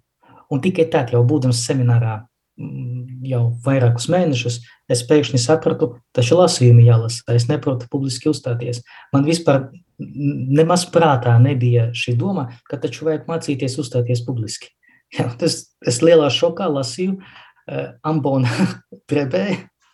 [0.52, 2.20] Un tikai tad jau būdams seminārā
[2.54, 8.82] jau vairākus mēnešus, es pēkšņi sapratu, taču lasījumi jālasa, es neprotu publiski uzstāties.
[9.14, 14.70] Man vispār nemaz prātā nebija šī doma, ka taču vajag mācīties uzstāties publiski.
[15.14, 15.52] Ja, tas,
[15.86, 18.50] es lielā šokā lasīju uh, ambona
[19.10, 19.44] trebē,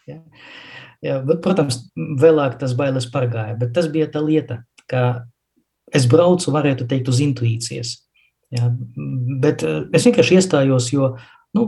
[0.09, 0.21] ja.
[1.05, 5.27] Ja, bet, protams, vēlāk tas bailes pargāja, bet tas bija tā lieta, ka
[5.93, 7.93] es braucu, varētu teikt, uz intuīcijas.
[8.55, 8.71] Ja,
[9.43, 11.11] bet uh, es vienkārši iestājos, jo,
[11.59, 11.67] nu,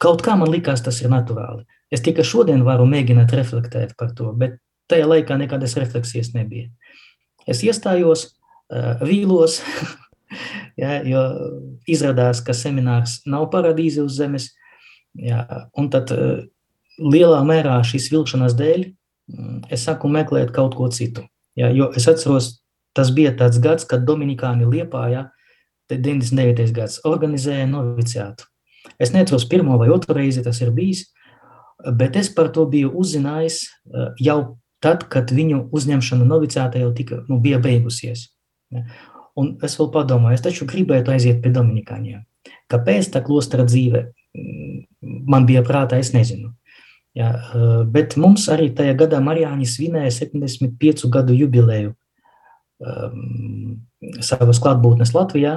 [0.00, 1.66] Kaut kā man likās, tas ir naturāli.
[1.92, 4.56] Es tikai šodien varu mēģināt reflektēt par to, bet
[4.90, 6.70] tajā laikā nekādas refleksijas nebija.
[7.50, 8.30] Es iestājos,
[8.72, 9.58] uh, vīlos,
[10.80, 11.24] ja, jo
[11.90, 14.50] izrādās, ka seminārs nav paradīze uz zemes,
[15.18, 15.44] ja,
[15.76, 16.40] un tad uh,
[17.00, 21.26] lielā mērā šīs vilšanās dēļ um, es saku meklēt kaut ko citu.
[21.58, 22.54] Ja, jo es atceros,
[22.96, 25.26] tas bija tāds gads, kad Dominikāni Liepājā,
[25.90, 26.70] 99.
[26.74, 28.49] gads, organizēja noviciātu.
[29.00, 31.06] Es neatceros pirmo vai otru reizi tas ir bijis,
[31.96, 34.40] bet es par to biju uzzinājis eh, jau
[34.84, 38.30] tad, kad viņu uzņemšana novicēta jau tika, nu, bija beigusies.
[39.40, 42.22] Un es vēl padomāju, es taču gribētu aiziet pie Dominikāņiem.
[42.70, 44.78] Kāpēc tā klostra dzīve mm,
[45.28, 46.54] man bija prātā, es nezinu.
[47.18, 47.30] Jā,
[47.90, 51.90] bet mums arī tajā gadā Marijāņi svinēja 75 gadu jubileju
[52.78, 53.80] um,
[54.22, 55.56] savas klātbūtnes Latvijā,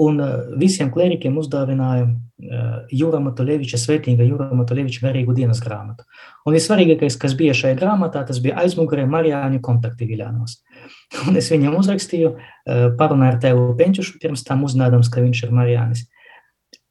[0.00, 0.20] un
[0.60, 6.06] visiem klerikiem uzdāvināja uh, Jūra Matuleviča, svētīga Jūra Matuleviča garīgu dienas grāmatu.
[6.48, 10.60] Un visvarīgākais, kas bija šajā grāmatā, tas bija aizmugurē Marijāņu kontakti Viļānos.
[11.28, 15.54] Un es viņam uzrakstīju, uh, parunāju ar tevu Penčušu, pirms tam uzzinādams, ka viņš ir
[15.58, 16.06] Marijānis.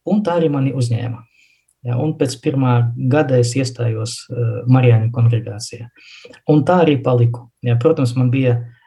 [0.09, 1.25] Un tā arī mani uzņēma.
[1.87, 2.73] Ja, un pēc pirmā
[3.07, 4.25] gada es iestājos
[4.67, 5.85] Marijāņu kongregācijā.
[6.51, 7.45] Un tā arī paliku.
[7.63, 8.78] Ja, protams, man bija uh,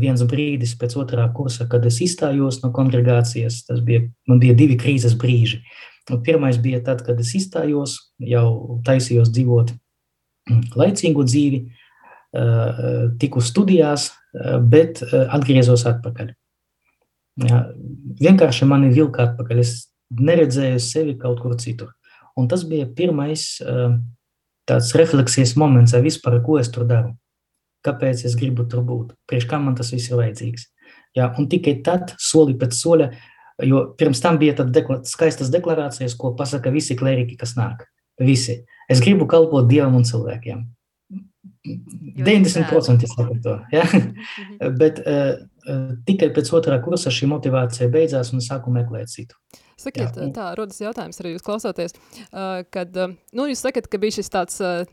[0.00, 3.62] viens brīdis pēc otrā kursa, kad es izstājos no kongregācijas.
[3.68, 5.62] Tas bija, man bija divi krīzes brīži.
[6.10, 12.80] Un pirmais bija tad, kad es izstājos, jau taisījos dzīvot mm, laicīgu dzīvi, uh,
[13.20, 16.32] tiku studijās, uh, bet atgriezos atpakaļ.
[17.46, 17.66] Ja,
[18.22, 19.60] vienkārši mani vilka atpakaļ.
[19.60, 19.74] Es
[20.16, 21.90] neredzēju sevi kaut kur citur.
[22.36, 23.42] Un tas bija pirmais
[24.68, 27.14] tāds refleksijas moments, vispār, ko es tur daru.
[27.86, 29.14] Kāpēc es gribu tur būt?
[29.30, 30.68] Priekš kam man tas viss ir vajadzīgs?
[31.16, 33.10] Jā, un tikai tad, soli pēc soļa,
[33.64, 37.86] jo pirms tam bija dekla skaistas deklarācijas, ko pasaka visi klēriki, kas nāk.
[38.20, 38.62] Visi.
[38.90, 40.64] Es gribu kalpot Dievam un cilvēkiem.
[41.66, 43.60] 90% saka to.
[43.72, 43.84] Ja?
[44.80, 45.32] Bet uh,
[46.06, 49.38] tikai pēc otrā kursa šī motivācija beidzās un sāku meklēt citu.
[49.76, 50.28] Sakiet, Jā.
[50.32, 51.96] tā rodas jautājums arī jūs klausoties,
[52.30, 54.86] uh, kad, uh, nu, jūs sakat, ka bija šis tāds, uh,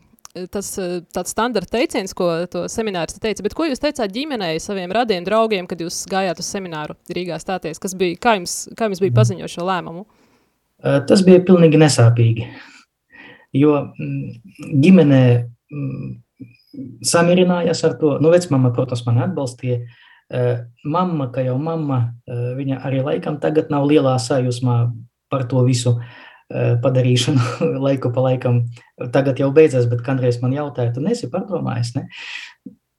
[0.50, 0.68] tas
[1.14, 5.68] tāds standarta teiciens, ko to seminārs teica, bet ko jūs teicāt ģimenei, saviem radiem draugiem,
[5.70, 9.54] kad jūs gājāt uz semināru Rīgā stāties, kas bija, kā jums, kā jums bija paziņot
[9.54, 10.06] šo lēmumu?
[11.08, 12.48] Tas bija pilnīgi nesāpīgi,
[13.56, 16.08] jo mm, ģimenē mm,
[17.06, 19.84] samierinājās ar to, nu, vecmama, protams, mani atbalstīja,
[20.84, 24.78] Mamma, kā jau mamma, viņa arī laikam tagad nav lielā sajūsmā
[25.30, 25.98] par to visu
[26.54, 28.64] padarīšanu laiku pa laikam.
[29.14, 32.08] Tagad jau beidzas, bet kādreiz man jautāja, tu nesi pārdomājis, ne?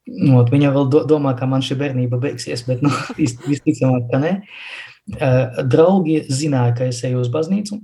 [0.06, 4.34] Nu, viņa vēl do, domā, ka man šī bērnība beigsies, bet nu, visticamāk, ka ne.
[5.66, 7.80] Draugi zināja, ka es eju uz baznīcu,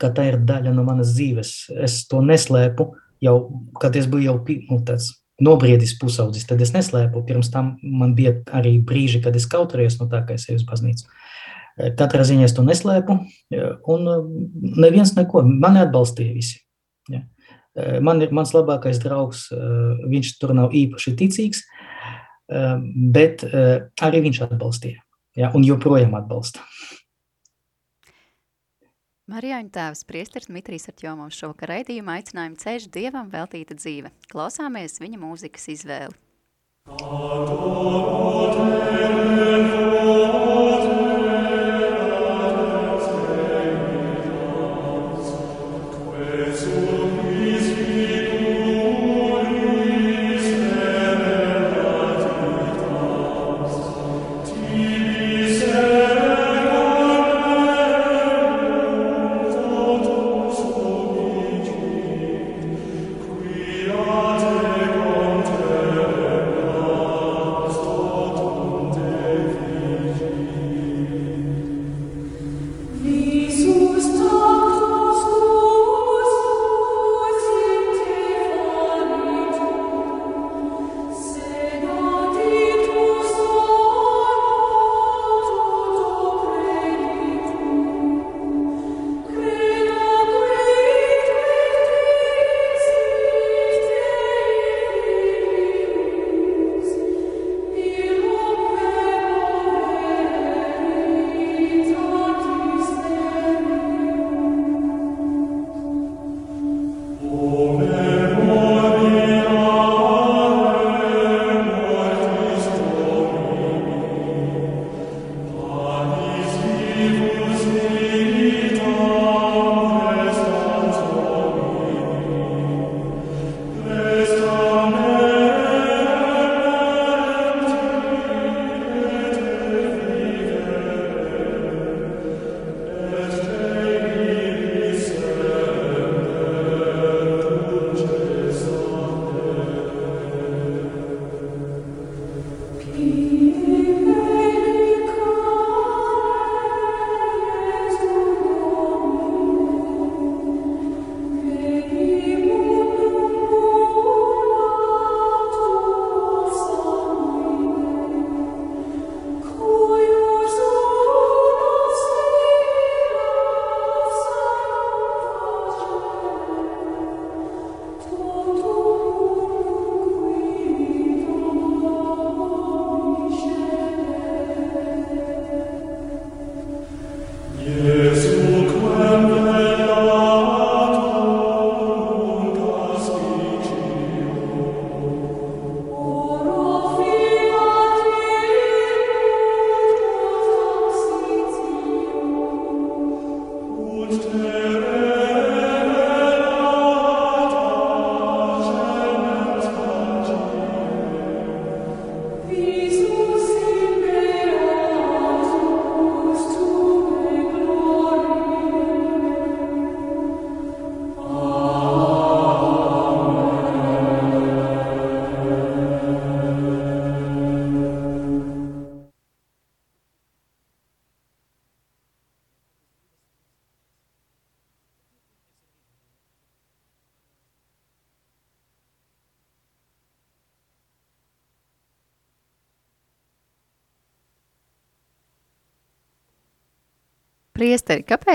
[0.00, 1.52] ka tā ir daļa no manas dzīves.
[1.86, 2.90] Es to neslēpu
[3.22, 3.36] jau,
[3.82, 7.22] kad es biju jau nu, tāds nobriedis pusaudzis, tad es neslēpu.
[7.28, 10.66] Pirms tam man bija arī brīži, kad es kautrējos no tā, ka es eju uz
[10.66, 11.06] baznīcu.
[11.06, 11.25] Eh,
[11.76, 13.18] katrā ziņā es to neslēpu,
[13.52, 14.28] eh, un eh,
[14.86, 16.60] neviens neko, mani atbalstīja visi.
[17.12, 17.22] Ja.
[18.00, 21.58] Man ir mans labākais draugs, viņš tur nav īpaši ticīgs,
[23.12, 25.02] bet arī viņš atbalstīja,
[25.36, 26.64] ja, un joprojām atbalsta.
[29.28, 34.08] Marijāņu tēvs priesteris Dmitrijs Artjomovs šovakar raidījuma aicinājumu ceļš Dievam veltīta dzīve.
[34.32, 36.16] Klausāmies viņa mūzikas izvēli.
[36.86, 37.56] Adorate,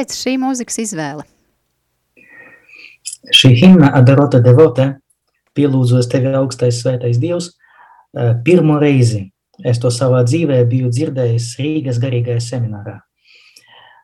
[0.01, 1.23] kāpēc šī mūzikas izvēle?
[3.31, 4.97] Šī himna Adarota Devote,
[5.53, 7.51] pielūdzos tevi augstais svētais Dievs,
[8.17, 9.31] eh, pirmo reizi
[9.63, 12.99] es to savā dzīvē biju dzirdējis Rīgas garīgajā seminārā.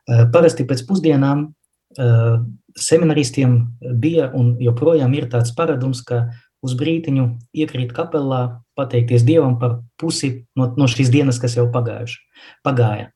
[0.08, 1.52] Eh, parasti pēc pusdienām
[1.98, 2.38] eh,
[2.76, 3.66] seminaristiem
[3.98, 6.30] bija un joprojām ir tāds paradums, ka
[6.62, 12.18] uz brītiņu iekrīt kapelā, pateikties Dievam par pusi no, no šīs dienas, kas jau pagājuši,
[12.62, 13.10] pagāja.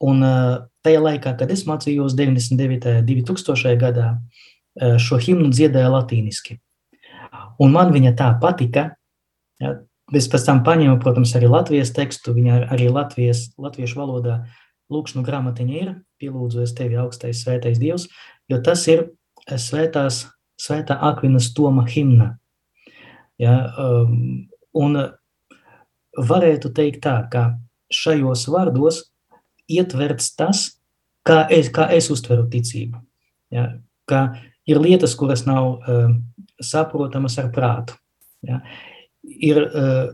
[0.00, 0.22] Un
[0.84, 3.00] tajā laikā, kad es mācījos 99.
[3.08, 3.74] 2000.
[3.80, 4.08] gadā,
[5.00, 6.58] šo himnu dziedāja latīniski.
[7.62, 8.88] Un man viņa tā patika,
[9.62, 9.76] ja,
[10.14, 14.40] es pēc tam paņēmu, protams, arī Latvijas tekstu, viņa arī Latvijas, latviešu valodā
[14.92, 18.08] lūkšanu grāmatiņa ir, pielūdzu es tevi augstais svētais Dievs,
[18.50, 19.06] jo tas ir
[19.48, 20.24] svētās,
[20.60, 22.34] svētā Akvinas Toma himna.
[23.40, 24.98] Ja, um, un
[26.14, 27.56] varētu teikt tā, ka
[27.90, 29.00] šajos vārdos
[29.70, 30.64] ietverts tas,
[31.26, 33.00] kā es, kā es uztveru ticību.
[33.54, 33.68] Ja?
[34.08, 34.26] Ka
[34.68, 36.10] ir lietas, kuras nav uh,
[36.62, 37.96] saprotamas ar prātu.
[38.44, 38.60] Ja?
[39.24, 40.04] Ir uh,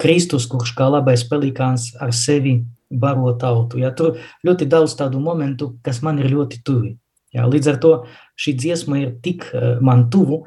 [0.00, 3.82] Kristus, kurš kā labais pelikāns ar sevi baro tautu.
[3.82, 3.92] Ja?
[3.96, 6.96] Tur ļoti daudz tādu momentu, kas man ir ļoti tuvi.
[7.34, 7.48] Ja?
[7.50, 7.94] Līdz ar to
[8.40, 10.44] šī dziesma ir tik uh, man tuvu,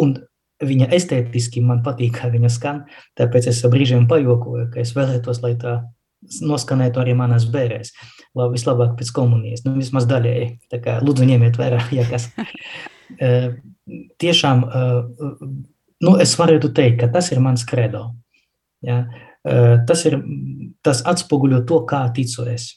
[0.00, 0.16] un
[0.64, 2.84] viņa estētiski man patīk, kā viņa skan,
[3.18, 5.80] tāpēc es brīžiem pajokoju, ka es vēlētos, lai tā
[6.44, 7.92] noskanētu arī manās bērēs.
[8.34, 10.48] Labi, vislabāk pēc komunijas, nu vismaz daļēji.
[10.72, 12.30] Tā kā lūdzu ņemiet vērā, ja kas.
[12.36, 13.52] Uh,
[14.22, 15.44] tiešām, uh,
[16.04, 18.08] nu es varētu teikt, ka tas ir mans kredo.
[18.84, 19.04] Ja?
[19.44, 20.18] Uh, tas ir,
[20.84, 22.70] tas atspoguļo to, kā ticu es.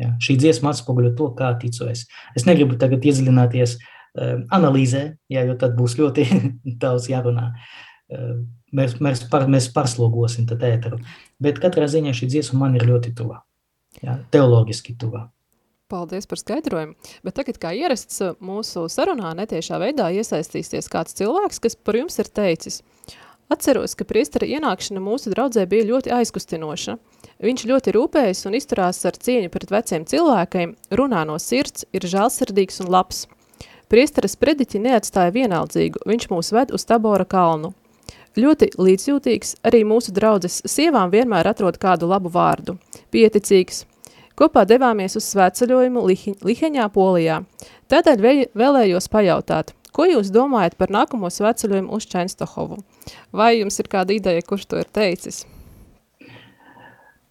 [0.00, 0.14] Ja?
[0.22, 2.06] Šī dziesma atspoguļo to, kā ticu es.
[2.36, 3.78] Es negribu tagad iedziļināties
[4.50, 6.24] analīzē, ja, jo tad būs ļoti
[6.82, 7.52] daudz jārunā.
[8.76, 11.00] Mēs, mēs, par, mēs pārslogosim tad ēteru.
[11.42, 13.42] Bet katrā ziņā šī dziesma man ir ļoti tuva,
[13.98, 15.26] jā, teologiski tuva.
[15.90, 16.94] Paldies par skaidrojumu.
[17.26, 22.30] Bet tagad, kā ierasts mūsu sarunā, netiešā veidā iesaistīsies kāds cilvēks, kas par jums ir
[22.30, 22.78] teicis.
[23.50, 26.94] Atceros, ka priestara ienākšana mūsu draudzē bija ļoti aizkustinoša.
[27.42, 32.78] Viņš ļoti rūpējas un izturās ar cieņu pret veciem cilvēkiem, runā no sirds, ir žēlsirdīgs
[32.84, 33.24] un labs.
[33.90, 37.72] Priestaras prediķi neatstāja vienaldzīgu, viņš mūs ved uz Tabora kalnu.
[38.38, 42.76] Ļoti līdzjūtīgs, arī mūsu draudzes sievām vienmēr atrod kādu labu vārdu.
[43.10, 43.84] Pieticīgs.
[44.38, 46.04] Kopā devāmies uz svētceļojumu
[46.46, 47.40] Liheņā, Polijā.
[47.90, 52.78] Tādēļ vēlējos pajautāt, ko jūs domājat par nākamo svētceļojumu uz Čenstohovu?
[53.34, 55.42] Vai jums ir kāda ideja, kurš to ir teicis?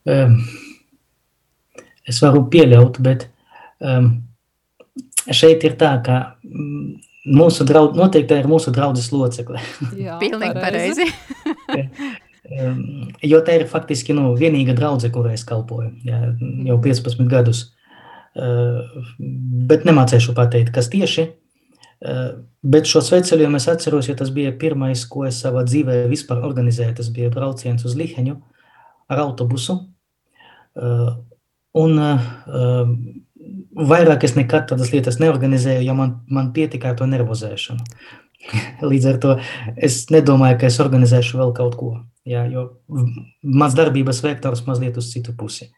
[0.04, 0.36] Um,
[2.04, 3.30] es varu pieļaut, bet
[3.80, 4.18] um,
[5.32, 9.62] šeit ir tā, ka mm, mūsu draudz, noteikti ir mūsu draudzes locekle.
[10.06, 11.10] Jā, Pilnīgi pareizi.
[13.32, 16.22] jo tā ir faktiski nu, vienīga draudze, kurai es kalpoju jā,
[16.66, 17.30] jau 15 mhm.
[17.30, 17.68] gadus.
[19.70, 21.26] Bet nemācēšu pateikt, kas tieši.
[22.64, 26.96] Bet šo sveceļojumu es atceros, jo tas bija pirmais, ko es savā dzīvē vispār organizēju.
[27.02, 28.38] Tas bija brauciens uz Liheņu
[29.12, 29.80] ar autobusu.
[31.80, 32.00] Un
[33.80, 37.86] vairāk es nekad tādas lietas neorganizēju, jo man, man pietika ar to nervozēšanu.
[38.92, 39.36] Līdz ar to
[39.76, 41.92] es nedomāju, ka es organizēšu vēl kaut ko,
[42.28, 42.70] jā, jo
[43.44, 45.70] mans darbības vektors mazliet uz citu pusi.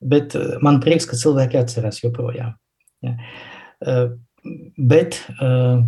[0.00, 2.54] Bet eh, man prieks, ka cilvēki atcerās joprojām.
[3.04, 3.16] Jā.
[3.80, 4.06] Eh,
[4.76, 5.82] bet eh,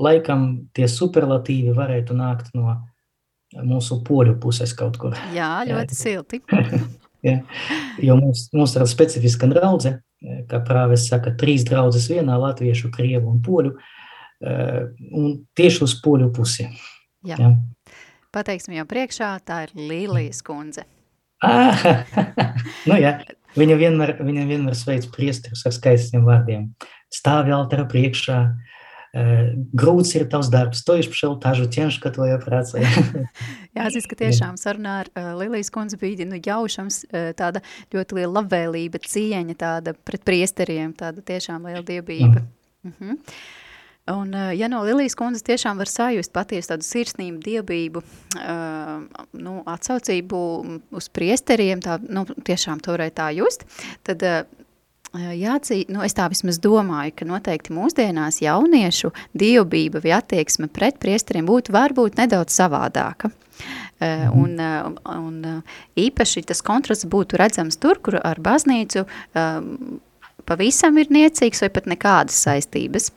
[0.00, 0.46] laikam
[0.76, 2.78] tie superlatīvi varētu nākt no
[3.66, 5.18] mūsu poļu puses kaut kur.
[5.34, 6.42] Jā, ļoti silti.
[7.26, 7.40] Ja?
[8.00, 9.98] Jo mums, mums ir specifiska draudze,
[10.50, 13.74] kā prāves saka, trīs draudzes vienā, latviešu, krievu un poļu,
[14.44, 16.68] eh, un tieši uz poļu pusi.
[17.26, 17.36] Jā.
[17.36, 17.52] Ja?
[18.32, 20.86] Pateiksim jau priekšā, tā ir Līlijas kundze.
[21.42, 22.04] Ah,
[22.88, 23.16] nu jā,
[23.56, 26.68] viņa vienmēr, viņa vienmēr sveic priesterus ar skaistiem vārdiem.
[27.10, 28.79] Stāvi altara priekšā, uh,
[29.10, 32.78] Grūts ir tavs darbs, to išpšel tažu ķenška tvoja prāca.
[33.78, 38.36] Jāsīs, ka tiešām sarunā ar uh, Lilijas kundze bija nu, jaušams uh, tāda ļoti liela
[38.38, 42.44] labvēlība, cieņa tāda pret priesteriem, tāda tiešām liela dievība.
[42.44, 42.92] Mm.
[42.92, 43.34] Uh -huh.
[44.10, 48.02] Un, ja no Lilijas kundzes tiešām var sajust patiesu tādu sirsnību, dievību,
[48.38, 50.40] uh, nu, atsaucību
[50.90, 53.66] uz priesteriem, tā, nu, tiešām to varēja tā just,
[54.02, 54.42] tad uh,
[55.10, 61.48] Jācī, nu es tā vismaz domāju, ka noteikti mūsdienās jauniešu dievbība vai attieksme pret priesteriem
[61.48, 63.32] būtu varbūt nedaudz savādāka.
[64.00, 64.38] Mhm.
[64.38, 64.54] Un,
[65.04, 65.64] un
[65.98, 69.04] īpaši tas kontrasts būtu redzams tur, kur ar baznīcu
[70.46, 73.10] pavisam ir niecīgs vai pat nekādas saistības.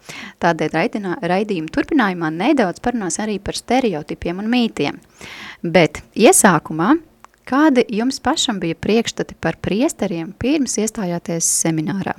[0.43, 4.99] Tādēļ raidinā, raidījuma turpinājumā nedaudz parunās arī par stereotipiem un mītiem.
[5.63, 6.95] Bet iesākumā
[7.43, 12.15] Kādi jums pašam bija priekšstati par priesteriem pirms iestājāties seminārā?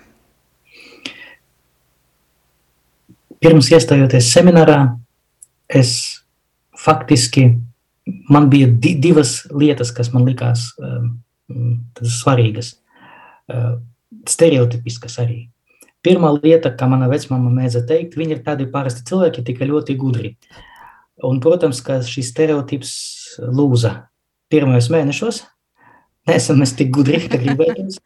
[3.41, 4.79] Pirms iestājoties seminārā,
[5.69, 5.95] es
[6.81, 7.47] faktiski,
[8.33, 11.11] man bija di divas lietas, kas man likās um,
[12.01, 12.75] svarīgas,
[13.53, 13.75] uh,
[14.29, 15.43] stereotipiskas arī.
[16.05, 20.35] Pirmā lieta, kā mana vecmama mēdza teikt, viņi ir tādi parasti cilvēki, tikai ļoti gudri.
[21.25, 22.93] Un, protams, ka šis stereotips
[23.41, 24.03] lūza
[24.53, 25.43] pirmajos mēnešos.
[26.29, 28.01] Neesam mēs tik gudri, ka gribētos.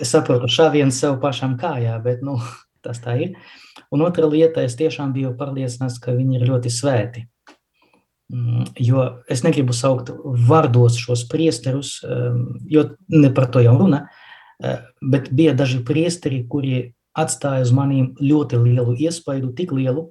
[0.00, 2.38] Es saprotu, šāviens sev pašam kājā, bet nu,
[2.84, 3.34] tas tā ir.
[3.90, 7.26] Un otra lieta, es tiešām biju pārliecināts, ka viņi ir ļoti svēti.
[8.30, 10.12] Mm, jo es negribu saukt
[10.46, 16.44] vārdos šos priesterus, um, jo ne par to jau runa, uh, bet bija daži priesteri,
[16.46, 20.06] kuri atstāja uz maniem ļoti lielu iespaidu, tik lielu,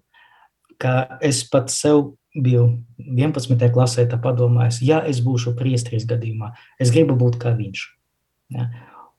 [0.79, 3.71] ka es pat sev biju 11.
[3.73, 7.85] klasē padomājis, ja es būšu priesteris gadījumā, es gribu būt kā viņš.
[8.53, 8.69] Ja?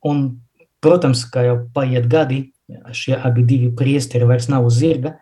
[0.06, 0.40] Un,
[0.82, 2.52] protams, kā jau paiet gadi,
[2.94, 5.16] šie abi divi priesteri vairs nav uz zirga,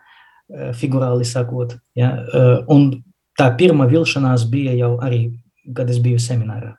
[0.53, 1.79] eh, figurāli sakot.
[1.97, 2.13] Ja?
[2.21, 3.03] Eh, un
[3.39, 5.39] tā pirmā vilšanās bija jau arī,
[5.75, 6.75] kad es biju seminārā.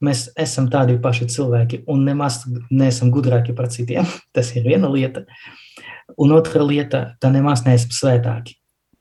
[0.00, 4.06] Mēs esam tādi paši cilvēki un nemaz neesam gudrāki par citiem.
[4.34, 5.26] Tas ir viena lieta.
[6.18, 8.59] Un otra lieta, tā nemaz neesam svētāki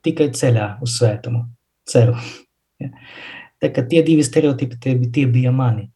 [0.09, 1.45] tikai ceļā uz svētumu.
[1.89, 2.17] Ceru.
[2.81, 2.91] Ja.
[3.59, 5.89] Tā, tie divi stereotipi tie, tie bija mani.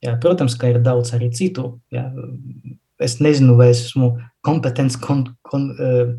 [0.00, 1.80] Ja, protams, ka ir daudz arī citu.
[1.92, 2.08] Ja.
[3.00, 6.14] Es nezinu, vai es esmu kompetents kon, kon, uh,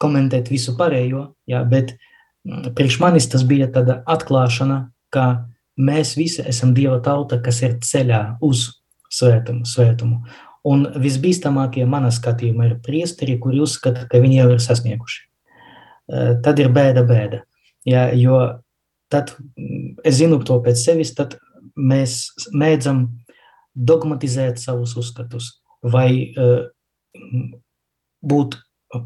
[0.00, 1.94] komentēt visu pārējo, ja, bet
[2.46, 5.26] mm, priekš manis tas bija tāda atklāšana, ka
[5.80, 8.68] mēs visi esam Dieva tauta, kas ir ceļā uz
[9.10, 9.66] svētumu.
[9.66, 10.22] svētumu.
[10.70, 15.29] Un visbīstamākie manā skatījumā ir priesteri, kuri uzskata, ka viņi jau ir sasnieguši.
[16.10, 17.44] Eh, tad ir bēda, bēda.
[17.86, 18.40] Ja, jo
[19.12, 21.36] tad mm, es zinu to pēc sevis, tad
[21.78, 23.04] mēs mēdzam
[23.74, 25.52] dogmatizēt savus uzskatus
[25.86, 26.66] vai uh,
[28.26, 28.56] būt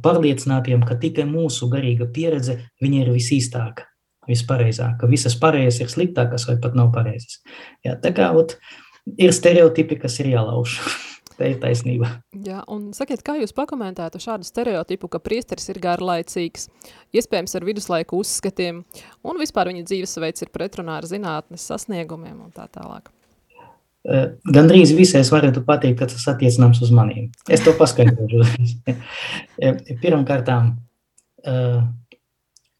[0.02, 3.84] pārliecinātiem, ka tikai mūsu garīga pieredze ir visīstāka,
[4.26, 5.06] vispareizāka.
[5.10, 7.42] Visas pārējās ir sliktākas vai pat nav pareizas.
[7.84, 8.56] Ja, tā kā ot,
[9.20, 10.80] ir stereotipi, kas ir jālauž.
[11.34, 12.08] Tā ir taisnība.
[12.46, 16.68] Jā, un sakiet, kā jūs pakomentētu šādu stereotipu, ka priesteris ir garlaicīgs,
[17.16, 18.84] iespējams ar viduslaiku uzskatiem,
[19.26, 23.10] un vispār viņa dzīvesveids ir pretrunā ar zinātnes sasniegumiem un tā tālāk?
[24.04, 27.30] Gan drīz visai es varētu pateikt, ka tas attiecināms uz maniem.
[27.48, 28.76] Es to paskaidrošu.
[30.04, 30.74] Pirmkārtām,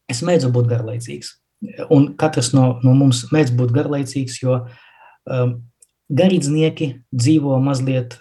[0.07, 1.33] es mēdzu būt garlaicīgs.
[1.89, 5.55] Un katrs no, no mums mēdz būt garlaicīgs, jo um,
[6.13, 8.19] garīdznieki dzīvo mazliet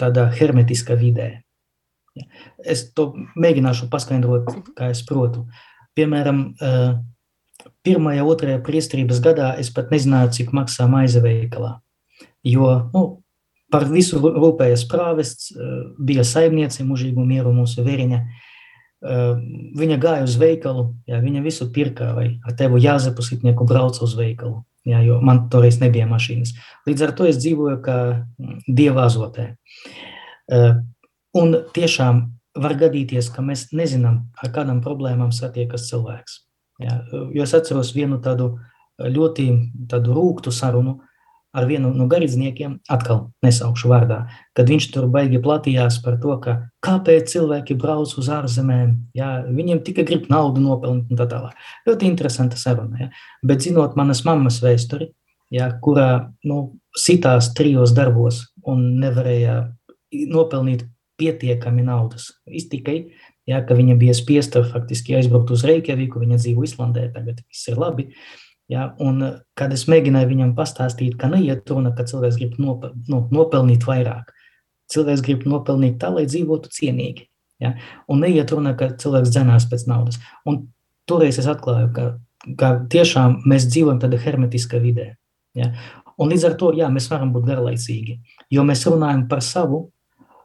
[0.00, 1.30] tādā hermetiskā vidē.
[2.66, 5.46] Es to mēģināšu paskaidrot, kā es protu.
[5.96, 6.42] Piemēram,
[7.86, 11.78] pirmajā, otrajā priestrības gadā es pat nezināju, cik maksā maize veikalā.
[12.46, 13.02] Jo nu,
[13.70, 15.52] par visu rūpējas prāvests,
[15.98, 18.20] bija saimniece mūžīgu mieru mūsu veriņa.
[19.80, 24.12] Viņa gāja uz veikalu, jā, viņa visu pirka, vai ar tevu Jāzepu Sitnieku brauca uz
[24.18, 26.54] veikalu, jā, jo man toreiz nebija mašīnas.
[26.88, 27.98] Līdz ar to es dzīvoju kā
[28.68, 29.54] dieva azotē.
[30.50, 30.72] Eh,
[31.38, 32.22] un tiešām
[32.60, 36.40] var gadīties, ka mēs nezinām, ar kādām problēmām satiekas cilvēks.
[36.80, 38.54] Ja, jo es atceros vienu tādu
[39.00, 39.46] ļoti
[39.88, 40.98] tādu rūktu sarunu
[41.56, 44.20] ar vienu no garīdzniekiem, atkal nesaukšu vārdā,
[44.56, 49.82] kad viņš tur baigi platījās par to, ka kāpēc cilvēki brauc uz ārzemēm, ja, viņiem
[49.86, 51.56] tikai grib naudu nopelnīt un tā tālāk.
[51.88, 53.10] Ļoti interesanta saruna, ja.
[53.46, 55.10] bet zinot manas mammas vēsturi,
[55.54, 56.10] ja, kurā
[56.46, 56.62] nu,
[56.96, 59.64] sitās trijos darbos un nevarēja
[60.30, 60.86] nopelnīt
[61.20, 62.30] pietiekami naudas.
[62.46, 63.00] Iztikai,
[63.50, 67.80] ja, ka viņa bija spiesta faktiski aizbraukt uz Reikjaviku, viņa dzīvo Islandē, tagad viss ir
[67.80, 68.08] labi.
[68.70, 69.22] Ja, un,
[69.58, 74.30] kad es mēģināju viņam pastāstīt, ka neiet runa, ka cilvēks grib nopel, nu, nopelnīt vairāk.
[74.90, 77.26] Cilvēks grib nopelnīt tā, lai dzīvotu cienīgi.
[77.60, 77.74] Ja,
[78.08, 80.20] un neiet runa, ka cilvēks dzenās pēc naudas.
[80.48, 80.62] Un
[81.10, 82.06] toreiz es atklāju, ka,
[82.60, 85.12] ka tiešām mēs dzīvojam tādā hermetiskā vidē.
[85.58, 85.72] Ja.
[86.20, 88.20] Un līdz ar to, jā, mēs varam būt garlaicīgi,
[88.54, 89.88] jo mēs runājam par savu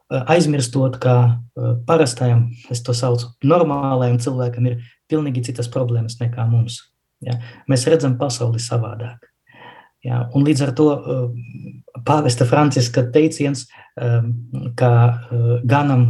[0.06, 6.44] Eh, aizmirstot, ka eh, parastajam, es to saucu, normālajam cilvēkam ir pilnīgi citas problēmas nekā
[6.46, 6.78] mums.
[7.24, 7.38] Ja?
[7.70, 9.28] Mēs redzam pasauli savādāk.
[10.04, 10.26] Ja?
[10.34, 11.24] Un līdz ar to eh,
[12.06, 13.66] pāvesta Franciska teiciens,
[14.76, 14.90] ka
[15.64, 16.02] ganam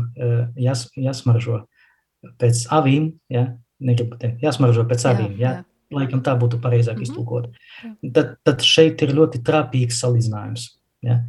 [0.59, 1.61] jas, jāsmaržo
[2.41, 3.45] pēc avīm, ja?
[3.79, 5.61] negribu teikt, jāsmaržo pēc avīm, ja?
[5.95, 7.09] laikam tā būtu pareizāk mm -hmm.
[7.09, 7.47] iztulkot.
[8.13, 10.67] Tad, tad šeit ir ļoti trāpīgs salīdzinājums.
[11.03, 11.21] Ja?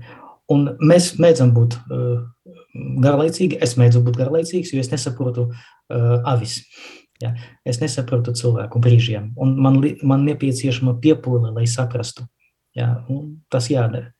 [0.50, 2.24] Un mēs mēdzam būt uh,
[3.04, 6.62] garlaicīgi, es mēdzu būt garlaicīgs, jo es nesaprotu uh, avis.
[7.24, 7.34] Ja?
[7.66, 12.28] Es nesaprotu cilvēku brīžiem, un man, man nepieciešama piepūle, lai saprastu.
[12.78, 12.94] Jā,
[13.52, 14.12] tas jādara.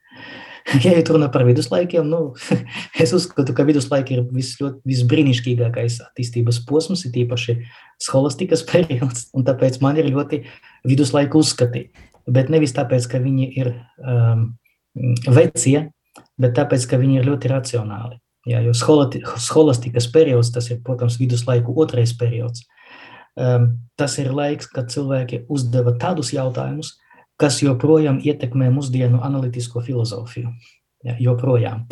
[0.84, 2.34] Ja ir runa par viduslaikiem, nu,
[3.04, 7.56] es uzskatu, ka viduslaiki ir vis, ļoti, visbrīnišķīgākais attīstības posms, ir īpaši
[8.04, 10.42] scholastikas periods, un tāpēc man ir ļoti
[10.84, 11.86] viduslaiku uzskati.
[12.28, 13.72] Bet nevis tāpēc, ka viņi ir
[14.04, 14.50] um,
[15.32, 15.86] vecie,
[16.36, 18.20] bet tāpēc, ka viņi ir ļoti racionāli.
[18.48, 22.66] Jā, jo scholastikas periods, tas ir, protams, viduslaiku otrais periods.
[22.68, 22.78] Um,
[23.38, 26.96] tas ir laiks, kad cilvēki uzdeva tādus jautājumus,
[27.38, 30.50] kas joprojām ietekmē mūsdienu analītisko filozofiju.
[31.06, 31.86] Ja, joprojām.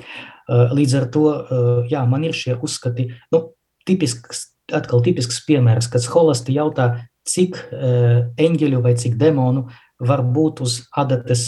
[0.49, 3.41] Uh, līdz ar to, uh, jā, man ir šie uzskati, nu,
[3.85, 7.57] tipisks, atkal tipisks piemērs, kad skolasti jautā, cik
[8.37, 9.63] eņģeļu vai cik demonu
[9.97, 11.47] var būt uz adates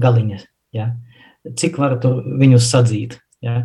[0.00, 0.38] galiņa,
[0.72, 0.86] ja?
[1.58, 3.58] cik var tur viņus sadzīt, ja?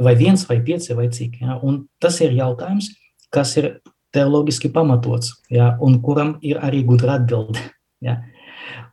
[0.00, 1.36] vai viens, vai pieci, vai cik.
[1.42, 1.58] Ja?
[1.60, 2.88] Un tas ir jautājums,
[3.28, 3.68] kas ir
[4.14, 5.74] teoloģiski pamatots, ja?
[5.82, 7.62] un kuram ir arī gudra atbilde.
[8.04, 8.18] Ja?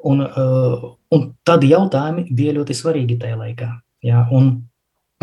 [0.07, 3.69] Un, uh, un tādi jautājumi bija ļoti svarīgi tajā laikā.
[4.05, 4.25] Ja?
[4.33, 4.53] Un,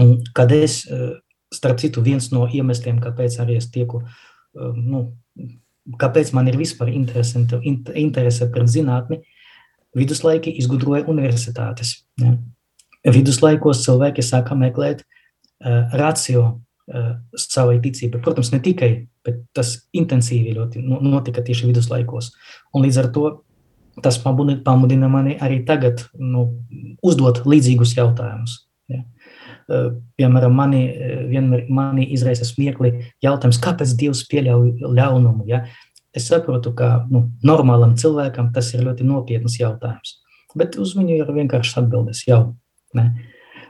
[0.01, 1.16] un kad es, uh,
[1.55, 5.09] starp citu, viens no iemesliem, kāpēc arī es tieku, uh, nu,
[5.99, 9.22] kāpēc man ir vispār interese par zinātni,
[9.96, 12.03] viduslaiki izgudroja universitātes.
[12.20, 12.36] Ja?
[13.09, 18.20] Viduslaikos cilvēki sāka meklēt uh, racio uh, savai ticībai.
[18.22, 18.92] Protams, ne tikai,
[19.29, 22.33] bet tas intensīvi ļoti notika tieši viduslaikos.
[22.74, 23.29] Un līdz ar to
[24.03, 26.49] tas pamudina mani arī tagad nu,
[27.05, 28.61] uzdot līdzīgus jautājumus.
[28.89, 29.03] Ja.
[30.18, 30.83] Piemēram, mani
[31.29, 35.45] vienmēr mani izraisa smiekli jautājums, kāpēc Dievs pieļauj ļaunumu.
[35.51, 35.64] Ja?
[36.16, 40.16] Es saprotu, ka nu, normālam cilvēkam tas ir ļoti nopietns jautājums,
[40.57, 42.43] bet uz viņu ir vienkārši atbildes jau.
[42.97, 43.11] Ne?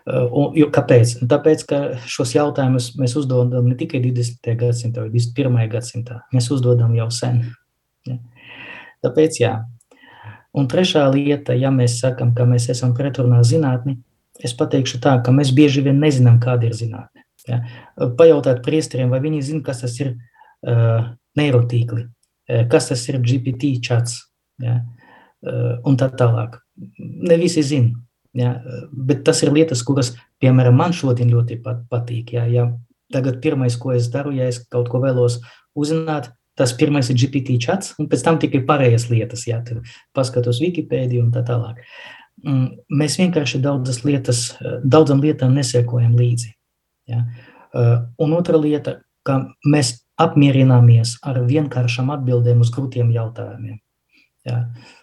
[0.08, 1.18] Un, jo, kāpēc?
[1.20, 1.78] Nu, tāpēc, ka
[2.08, 4.54] šos jautājumus mēs uzdodam ne tikai 20.
[4.60, 5.66] gadsimtā vai 21.
[5.72, 7.42] gadsimtā, mēs uzdodam jau sen.
[8.08, 8.16] Ja?
[9.04, 9.52] Tāpēc, jā,
[10.58, 13.98] Un trešā lieta, ja mēs sakam, ka mēs esam pretrunā zinātni,
[14.44, 17.24] es pateikšu tā, ka mēs bieži vien nezinām, kāda ir zinātne.
[17.48, 17.60] Ja?
[18.18, 22.06] Pajautāt priesteriem, vai viņi zina, kas tas ir uh, neirotīkli,
[22.72, 24.18] kas tas ir GPT čats,
[24.64, 24.80] ja?
[24.80, 26.58] uh, un tā tālāk.
[26.98, 27.94] Ne visi zina,
[28.38, 28.56] ja?
[28.92, 30.12] bet tas ir lietas, kuras,
[30.42, 32.34] piemēram, man šodien ļoti pat, patīk.
[32.38, 32.46] Ja?
[32.50, 32.68] Ja
[33.12, 35.40] tagad pirmais, ko es daru, ja es kaut ko vēlos
[35.78, 39.80] uzzināt, tas pirmais ir GPT chats, un pēc tam tikai pārējās lietas, ja tur
[40.16, 41.80] paskatos Wikipēdiju un tā tālāk.
[42.44, 42.66] Mm,
[43.00, 44.42] mēs vienkārši daudzas lietas,
[44.82, 46.52] daudzam lietām nesekojam līdzi.
[47.10, 47.24] Ja?
[47.68, 53.78] Uh, un otra lieta, ka mēs apmierināmies ar vienkāršām atbildēm uz grūtiem jautājumiem.
[54.46, 54.60] Ja?
[54.66, 54.97] Uh,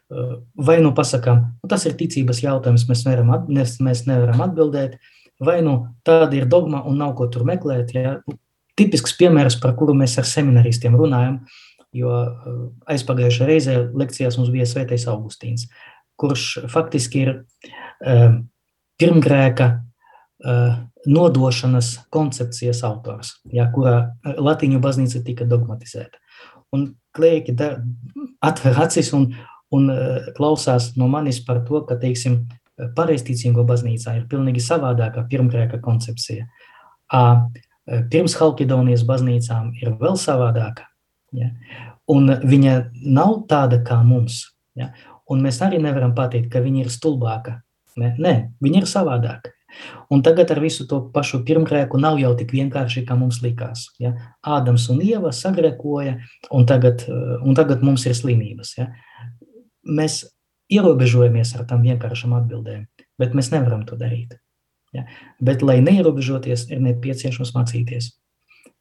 [0.68, 4.98] vai nu pasakām, nu, tas ir ticības jautājums, mēs nevaram, at, mēs nevaram atbildēt,
[5.44, 7.94] vai nu tāda ir dogma un nav ko tur meklēt.
[7.96, 8.18] Ja?
[8.80, 11.40] tipisks piemērs, par kuru mēs ar semināristiem runājam,
[11.96, 12.58] jo eh,
[12.96, 15.70] aizpagājušajā reizē lekcijās mums bija Svētais Augustīns,
[16.20, 18.38] kurš faktiski ir uh,
[18.96, 20.78] pirmgrēka uh,
[21.12, 26.22] nodošanas koncepcijas autors, ja, kurā Latīņu baznīca tika dogmatizēta.
[26.72, 26.86] Un
[27.16, 27.58] klieki
[28.40, 29.28] atver acis un,
[29.76, 32.46] un uh, klausās no manis par to, ka, teiksim,
[32.96, 36.48] pareizticīgo baznīcā ir pilnīgi savādāka pirmgrēka koncepcija.
[37.14, 37.46] Uh,
[37.86, 40.88] Eh, pirms Halkidonijas baznīcām ir vēl savādāka.
[41.36, 41.52] Ja?
[42.10, 44.42] Un viņa nav tāda kā mums.
[44.78, 44.92] Ja?
[45.30, 47.60] Un mēs arī nevaram pateikt, ka viņa ir stulbāka.
[48.02, 48.16] Ne?
[48.18, 49.54] Nē, viņa ir savādāka.
[50.10, 53.90] Un tagad ar visu to pašu pirmgrēku nav jau tik vienkārši, kā mums likās.
[54.02, 54.16] Ja?
[54.42, 56.18] Ādams un Ieva sagrēkoja,
[56.58, 58.78] un tagad, eh, un tagad mums ir slimības.
[58.80, 58.90] Ja?
[59.86, 60.24] Mēs
[60.72, 62.88] ierobežojamies ar tām vienkāršām atbildēm,
[63.22, 64.36] bet mēs nevaram to darīt.
[64.96, 65.06] Ja?
[65.44, 68.12] Bet, lai neierobežoties, ir nepieciešams mācīties.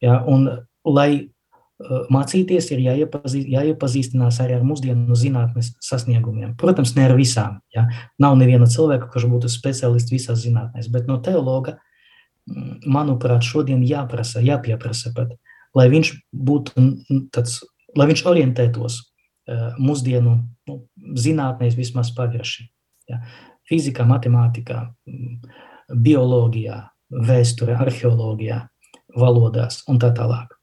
[0.03, 0.17] Ja?
[0.31, 0.47] Un,
[0.87, 6.55] lai uh, mācīties, ir jāiepazīst, jāiepazīstinās arī ar mūsdienu zinātnes sasniegumiem.
[6.59, 7.59] Protams, ne ar visām.
[7.75, 7.87] Ja?
[8.21, 11.77] Nav neviena cilvēka, kurš būtu speciālists visās zinātnēs, bet no teologa,
[12.49, 15.35] mm, manuprāt, šodien jāprasa, jāpieprasa pat,
[15.75, 16.89] lai viņš būtu
[17.35, 17.59] tāds,
[17.95, 19.03] lai viņš orientētos
[19.77, 20.35] mūsdienu
[20.69, 20.77] nu,
[21.21, 22.67] zinātnēs vismaz pavirši.
[23.11, 23.21] Ja?
[23.69, 24.81] Fizikā, matemātikā,
[25.89, 26.79] bioloģijā,
[27.29, 28.59] vēsturē, arheoloģijā,
[29.15, 30.54] valodās un tā tālāk.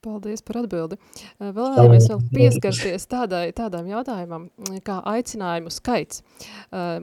[0.00, 0.96] Paldies par atbildi.
[1.36, 4.46] Vēl vēlamies vēl pieskarties tādai, tādām jautājumam,
[4.80, 6.22] kā aicinājumu skaits.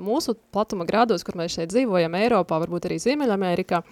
[0.02, 3.84] Mūsu platuma grādos, kur mēs šeit dzīvojam, Eiropā, varbūt arī Ziemeļamerikā,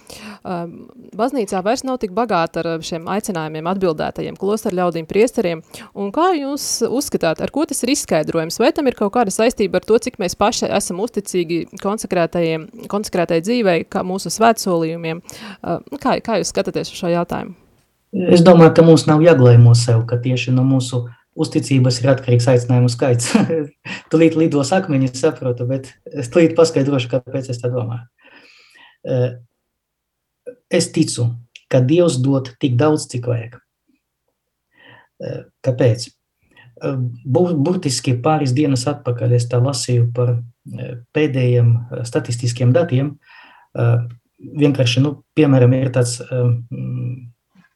[1.21, 5.61] baznīcā vairs nav tik bagāta ar šiem aicinājumiem atbildētajiem klosteru ļaudīm priesteriem.
[5.93, 8.57] Un kā jūs uzskatāt, ar ko tas ir izskaidrojums?
[8.63, 13.85] Vai tam ir kaut kāda saistība ar to, cik mēs paši esam uzticīgi konsekrētai dzīvei,
[13.85, 15.21] kā mūsu svētsolījumiem?
[15.61, 17.53] Kā, kā jūs skatāties uz šo jautājumu?
[18.15, 21.03] Es domāju, ka mums nav jāglēmo sev, ka tieši no mūsu
[21.35, 23.33] uzticības ir atkarīgs aicinājumu skaits.
[24.11, 28.07] Tūlīt lidos akmeņi, saprotu, bet es tūlīt paskaidrošu, kāpēc es tā domāju.
[30.71, 31.27] Es ticu,
[31.71, 33.59] ka Dievs dod tik daudz, cik vajag.
[35.65, 36.09] Kāpēc?
[37.25, 40.37] Burtiski pāris dienas atpakaļ es tā lasīju par
[41.15, 41.71] pēdējiem
[42.07, 43.15] statistiskiem datiem.
[44.35, 46.17] Vienkārši, nu, piemēram, ir tāds,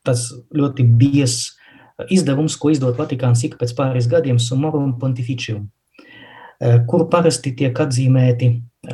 [0.10, 1.40] tāds ļoti bies
[2.10, 5.68] izdevums, ko izdod Vatikāns ik pēc pāris gadiem, Summorum Pontificium,
[6.90, 8.50] kur parasti tiek atzīmēti,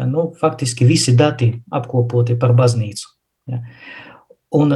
[0.09, 3.09] nu, faktiski visi dati apkopoti par baznīcu.
[3.51, 3.61] Ja.
[4.57, 4.73] Un,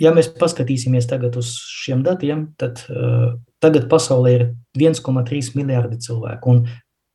[0.00, 2.82] ja mēs paskatīsimies tagad uz šiem datiem, tad
[3.62, 6.64] tagad pasaulē ir 1,3 miljārdi cilvēku, un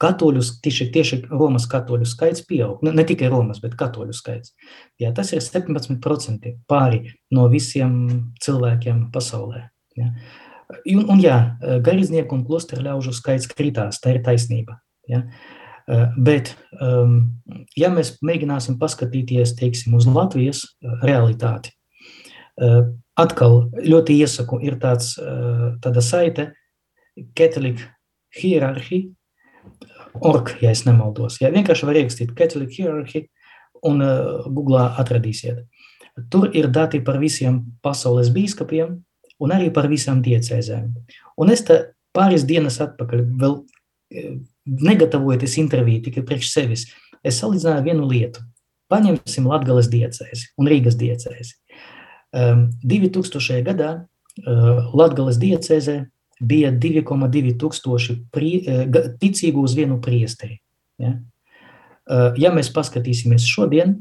[0.02, 2.82] katoļu, tieši, tieši Romas katoļu skaits pieaug.
[2.86, 4.56] Ne, ne tikai Romas, bet katoļu skaits.
[5.02, 7.04] Jā, tas ir 17% pāri
[7.36, 7.94] no visiem
[8.42, 9.68] cilvēkiem pasaulē.
[10.00, 10.12] Ja.
[10.88, 11.38] Un, un jā,
[11.84, 14.80] garīdznieku un klosteru ļaužu skaits kritās, tā ir taisnība.
[15.12, 15.26] Ja.
[16.16, 16.54] Bet,
[17.76, 20.64] ja mēs mēģināsim paskatīties, teiksim, uz Latvijas
[21.04, 21.74] realitāti,
[23.20, 25.18] atkal ļoti iesaku, ir tāds,
[25.84, 26.52] tāda saite
[27.36, 27.82] Catholic
[28.38, 29.10] Hierarchy,
[30.20, 31.40] org, ja es nemaldos.
[31.42, 33.28] Ja, vienkārši var ierakstīt Catholic Hierarchy
[33.88, 34.04] un
[34.52, 35.64] Google atradīsiet.
[36.30, 39.00] Tur ir dati par visiem pasaules bīskapiem,
[39.42, 40.92] un arī par visām diecēzēm.
[41.42, 41.80] Un es te
[42.16, 43.58] pāris dienas atpakaļ, vēl
[44.12, 44.36] e,
[44.66, 46.86] negatavojoties interviju tikai priekš sevis,
[47.24, 48.44] es salīdzināju vienu lietu.
[48.92, 51.56] Paņemsim Latgales diecēzi un Rīgas diecēzi.
[52.32, 53.62] 2000.
[53.68, 54.04] gadā e,
[54.98, 55.98] Latgales diecēzē
[56.42, 60.60] bija 2,2 tūkstoši prie, e, ticīgu uz vienu priesteri.
[61.02, 61.16] Ja?
[62.38, 63.96] ja mēs paskatīsimies šodien,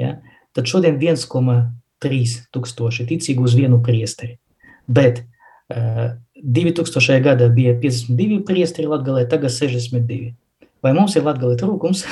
[0.00, 0.18] ja,
[0.56, 4.38] tad šodien 1,3 tūkstoši ticīgu uz vienu priesteri.
[4.88, 7.18] Bet uh, 2000.
[7.24, 10.32] gadā bija 52 priesteri Latgalē, tagad 62.
[10.84, 12.04] Vai mums ir Latgalē trūkums?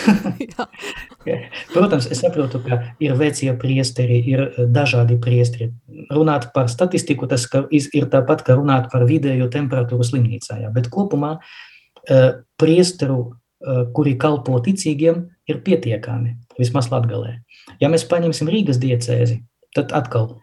[1.74, 4.42] Protams, es saprotu, ka ir vecie priesteri, ir
[4.74, 5.70] dažādi priesteri.
[6.14, 10.60] Runāt par statistiku, tas ka ir tāpat, kā runāt par vidējo temperatūru slimnīcā.
[10.64, 10.72] Jā.
[10.74, 17.36] Bet kopumā uh, priesteru, uh, kuri kalpo ticīgiem, ir pietiekami, vismaz Latgalē.
[17.82, 19.40] Ja mēs paņemsim Rīgas diecēzi,
[19.78, 20.36] tad atkal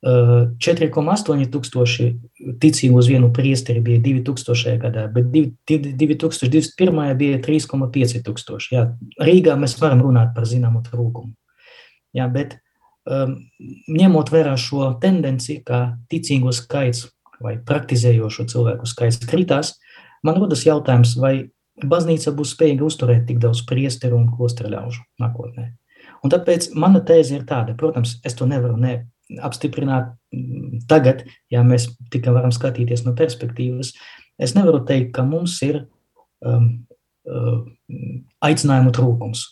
[0.00, 2.06] 4,8 tūkstoši
[2.62, 4.78] ticību uz vienu priesteri bija 2000.
[4.80, 7.02] gadā, bet 2021.
[7.20, 8.72] bija 3,5 tūkstoši.
[8.72, 8.86] Jā,
[9.20, 11.34] Rīgā mēs varam runāt par zināmu trūkumu.
[12.16, 12.56] Jā, bet
[13.04, 13.36] um,
[13.92, 19.74] ņemot vērā šo tendenci, ka ticīgo skaits vai praktizējošo cilvēku skaits kritās,
[20.24, 25.70] man rodas jautājums, vai baznīca būs spējīga uzturēt tik daudz priesteru un klosteru ļaužu nākotnē.
[26.24, 28.94] Un tāpēc mana tēze ir tāda, protams, es to nevaru ne
[29.38, 33.92] apstiprināt mm, tagad, ja mēs tikai varam skatīties no perspektīvas.
[34.40, 35.84] Es nevaru teikt, ka mums ir
[36.46, 36.70] um,
[37.28, 37.60] uh,
[38.44, 39.44] aicinājumu trūkums.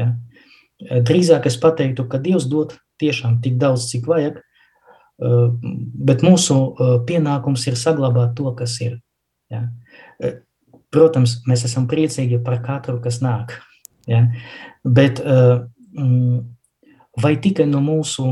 [0.00, 0.14] Ja?
[0.84, 5.52] Drīzāk es pateiktu, ka Dievs dod tiešām tik daudz, cik vajag, uh,
[6.08, 8.98] bet mūsu uh, pienākums ir saglabāt to, kas ir.
[9.52, 9.68] Ja?
[10.94, 13.56] Protams, mēs esam priecīgi par katru, kas nāk.
[14.08, 14.26] Ja?
[14.84, 16.42] Bet mm,
[17.22, 18.26] vai tikai no mūsu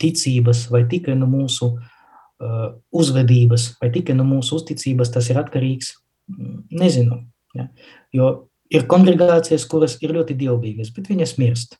[0.00, 5.94] ticības, vai tikai no mūsu uh, uzvedības, vai tikai no mūsu uzticības tas ir atkarīgs,
[6.32, 7.22] mm, nezinu.
[7.56, 7.68] Ja?
[8.14, 8.30] Jo
[8.72, 11.78] ir kongregācijas, kuras ir ļoti dievbijīgas, bet viņas mirst.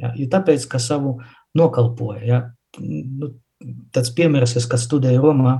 [0.00, 0.12] Ja?
[0.18, 1.18] Jo tāpēc, ka savu
[1.56, 2.22] nokalpoja.
[2.26, 2.40] Ja?
[2.80, 3.34] Nu,
[3.94, 5.56] tāds piemērs, es, kad studēju Romā,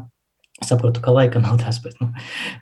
[0.65, 2.11] saprotu, ka laika nav tas, bet, nu,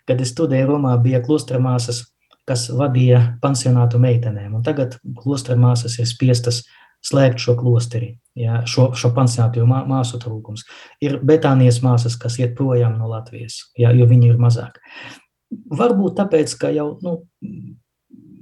[0.08, 2.04] kad es studēju Romā, bija klostermāsas,
[2.48, 6.64] kas vadīja pansionātu meitenēm, un tagad klostermāsas ir spiestas
[7.02, 10.64] slēgt šo klosteri, ja, šo, šo pansionātu, jo mā, māsu trūkums.
[11.04, 14.78] Ir Betānijas māsas, kas iet projām no Latvijas, ja, jo viņi ir mazāk.
[15.72, 17.18] Varbūt tāpēc, ka jau nu,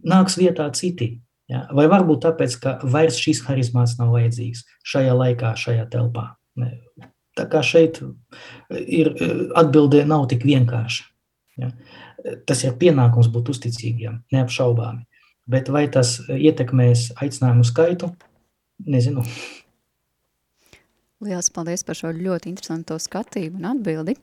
[0.06, 1.12] nāks vietā citi,
[1.50, 6.30] ja, vai varbūt tāpēc, ka vairs šīs harizmāts nav vajadzīgs šajā laikā, šajā telpā.
[7.38, 8.00] Tā kā šeit
[8.70, 9.12] ir
[9.56, 11.06] atbildē nav tik vienkārša.
[11.61, 11.70] Ja.
[12.48, 15.06] Tas ir pienākums būt uzticīgiem, neapšaubāmi.
[15.50, 18.11] Bet vai tas ietekmēs aicinājumu skaitu?
[18.87, 19.24] Nezinu.
[21.20, 24.14] Lielas paldies par šo ļoti interesanto skatījumu un atbildi.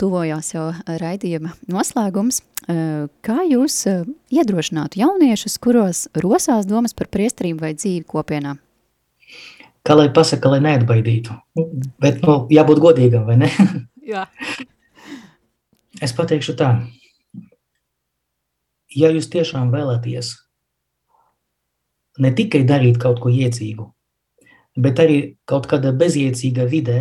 [0.00, 0.70] Tuvojās jau
[1.02, 2.40] raidījuma noslēgums.
[3.26, 3.82] Kā jūs
[4.32, 8.56] iedrošinātu jauniešus, kuros rosās domas par priesterību vai dzīvi kopienā?
[9.82, 11.34] Kā lai pasaka, lai neatbaidītu.
[12.00, 13.50] Bet, nu, jābūt godīgam, vai ne?
[14.12, 14.28] Jā.
[16.02, 16.72] Es pateikšu tā.
[18.96, 20.36] Ja jūs tiešām vēlaties
[22.18, 23.86] ne tikai darīt kaut ko iedzīgu,
[24.82, 26.98] bet arī kaut kādā bezjēdzīgā vidē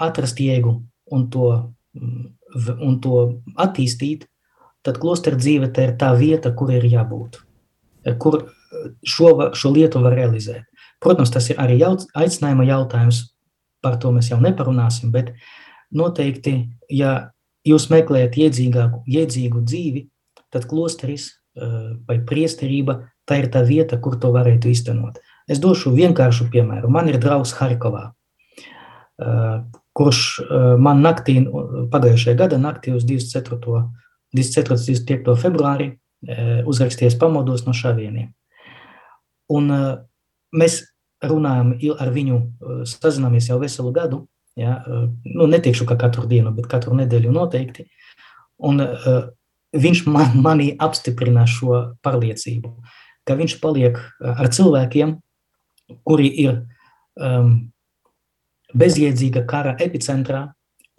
[0.00, 0.74] atrast jēgu
[1.12, 1.50] un to,
[2.80, 3.22] un to
[3.60, 4.26] attīstīt,
[4.84, 7.40] tad klostera dzīve tā ir tā vieta, kur ir jābūt,
[8.20, 8.42] kur
[9.04, 10.64] šo, šo lietu var realizēt.
[11.00, 13.22] Protams, tas ir arī jaut, aicinājuma jautājums,
[13.80, 15.32] par to mēs jau neparunāsim, bet
[15.96, 16.54] noteikti,
[16.92, 17.32] ja
[17.66, 20.06] jūs meklējat iedzīgāku, iedzīgu dzīvi,
[20.52, 21.30] tad klosteris
[22.08, 23.00] vai priesterība,
[23.30, 25.22] tā ir tā vieta, kur to varētu iztenot.
[25.50, 26.90] Es došu vienkāršu piemēru.
[26.90, 28.10] Man ir draugs Harkovā,
[29.96, 30.20] kurš
[30.82, 31.38] man naktī,
[31.94, 33.86] pagājušajā gada naktī uz 24.
[34.34, 34.76] 24.
[34.78, 35.34] 25.
[35.40, 35.92] februāri
[36.68, 38.30] uzraksties pamodos no šavieniem.
[39.50, 39.72] Un
[40.54, 40.82] mēs
[41.24, 42.38] runājam ar viņu,
[42.88, 44.20] sazināmies jau veselu gadu,
[44.58, 44.78] ja,
[45.24, 47.88] nu neteikšu, ka katru dienu, bet katru nedēļu noteikti,
[48.62, 48.84] un
[49.74, 52.72] viņš man, manī apstiprina šo pārliecību,
[53.28, 55.16] ka viņš paliek ar cilvēkiem,
[56.06, 56.62] kuri ir
[57.18, 57.70] um,
[58.76, 60.46] bezjēdzīga kara epicentrā,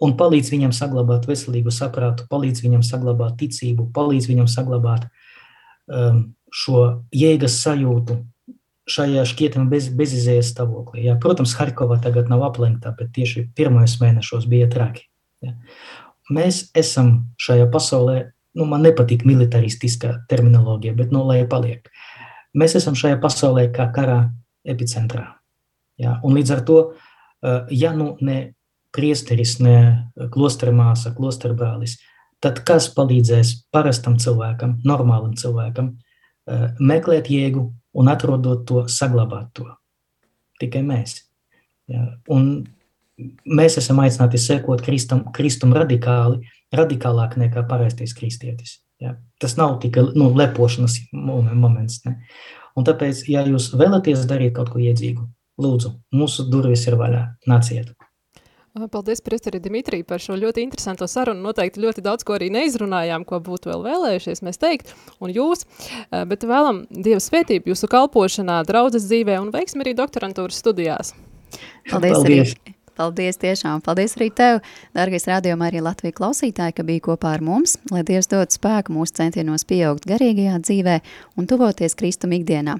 [0.02, 5.06] un palīdz viņam saglabāt veselīgu saprātu, palīdz viņam saglabāt ticību, palīdz viņam saglabāt
[5.86, 8.18] um, šo jēgas sajūtu
[8.92, 11.06] šajā šķietami bez, bezizējas stāvoklī.
[11.06, 15.06] Jā, protams, Harkova tagad nav aplenktā, bet tieši pirmajos mēnešos bija traki.
[15.42, 15.54] Jā.
[16.32, 18.16] Mēs esam šajā pasaulē,
[18.58, 21.88] nu man nepatīk militaristiskā terminoloģija, bet nu lai paliek.
[22.58, 24.18] Mēs esam šajā pasaulē kā karā
[24.68, 25.26] epicentrā.
[26.00, 28.54] Jā, un līdz ar to, uh, ja nu ne
[28.92, 29.76] priesteris, ne
[30.32, 31.96] klostera māsa, klostera brālis,
[32.42, 35.94] tad kas palīdzēs parastam cilvēkam, normālam cilvēkam,
[36.46, 39.68] eh, meklēt jēgu un atrodot to, saglabāt to?
[40.60, 41.22] Tikai mēs.
[41.88, 42.18] Ja?
[42.28, 42.66] Un
[43.46, 46.42] mēs esam aicināti sekot Kristum, Kristum radikāli,
[46.74, 48.80] radikālāk nekā parastais kristietis.
[49.02, 49.16] Ja?
[49.42, 52.02] Tas nav tikai nu, lepošanas moments.
[52.06, 52.18] Ne?
[52.78, 55.26] Un tāpēc, ja jūs vēlaties darīt kaut ko iedzīgu,
[55.62, 57.92] lūdzu, mūsu durvis ir vaļā, nāciet!
[58.72, 61.42] Paldies, Priesteri Dimitri, par šo ļoti interesanto sarunu.
[61.44, 65.66] Noteikti ļoti daudz ko arī neizrunājām, ko būtu vēl vēlējušies mēs teikt, un jūs,
[66.08, 71.12] bet vēlam Dieva svētību jūsu kalpošanā, draudzes dzīvē un veiksmi arī doktorantūras studijās.
[71.90, 72.54] Paldies, Paldies.
[72.56, 72.74] arī.
[73.02, 73.80] Paldies tiešām.
[73.82, 74.60] Paldies arī tev,
[74.94, 79.16] dārgais rādījumā arī Latvija klausītāji, ka bija kopā ar mums, lai Dievs dod spēku mūsu
[79.18, 81.00] centienos pieaugt garīgajā dzīvē
[81.34, 82.78] un tuvoties Kristum ikdienā.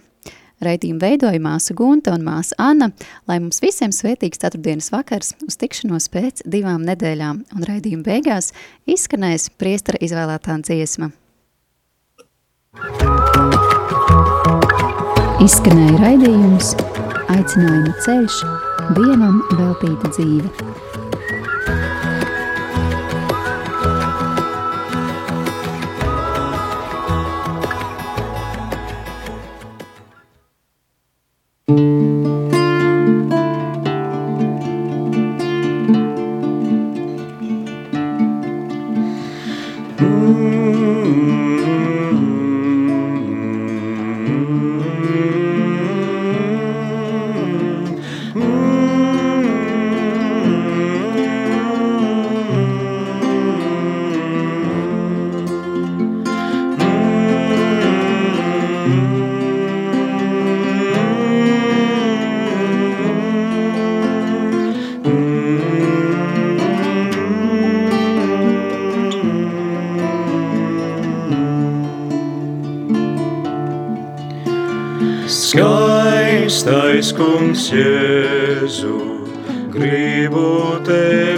[0.63, 2.93] Raidījumu veidoja māsa Gunta un māsa Anna,
[3.27, 8.53] lai mums visiem svētīgs ceturtdienas vakars uz tikšanos pēc divām nedēļām, un raidījuma beigās
[8.87, 11.11] izskanēs priestara izvēlētā dziesma.
[15.43, 16.77] Izskanēja raidījums
[17.33, 18.45] Aicinājuma ceļš,
[18.93, 20.92] Dievam veltīta dzīve.
[80.33, 81.32] Gribu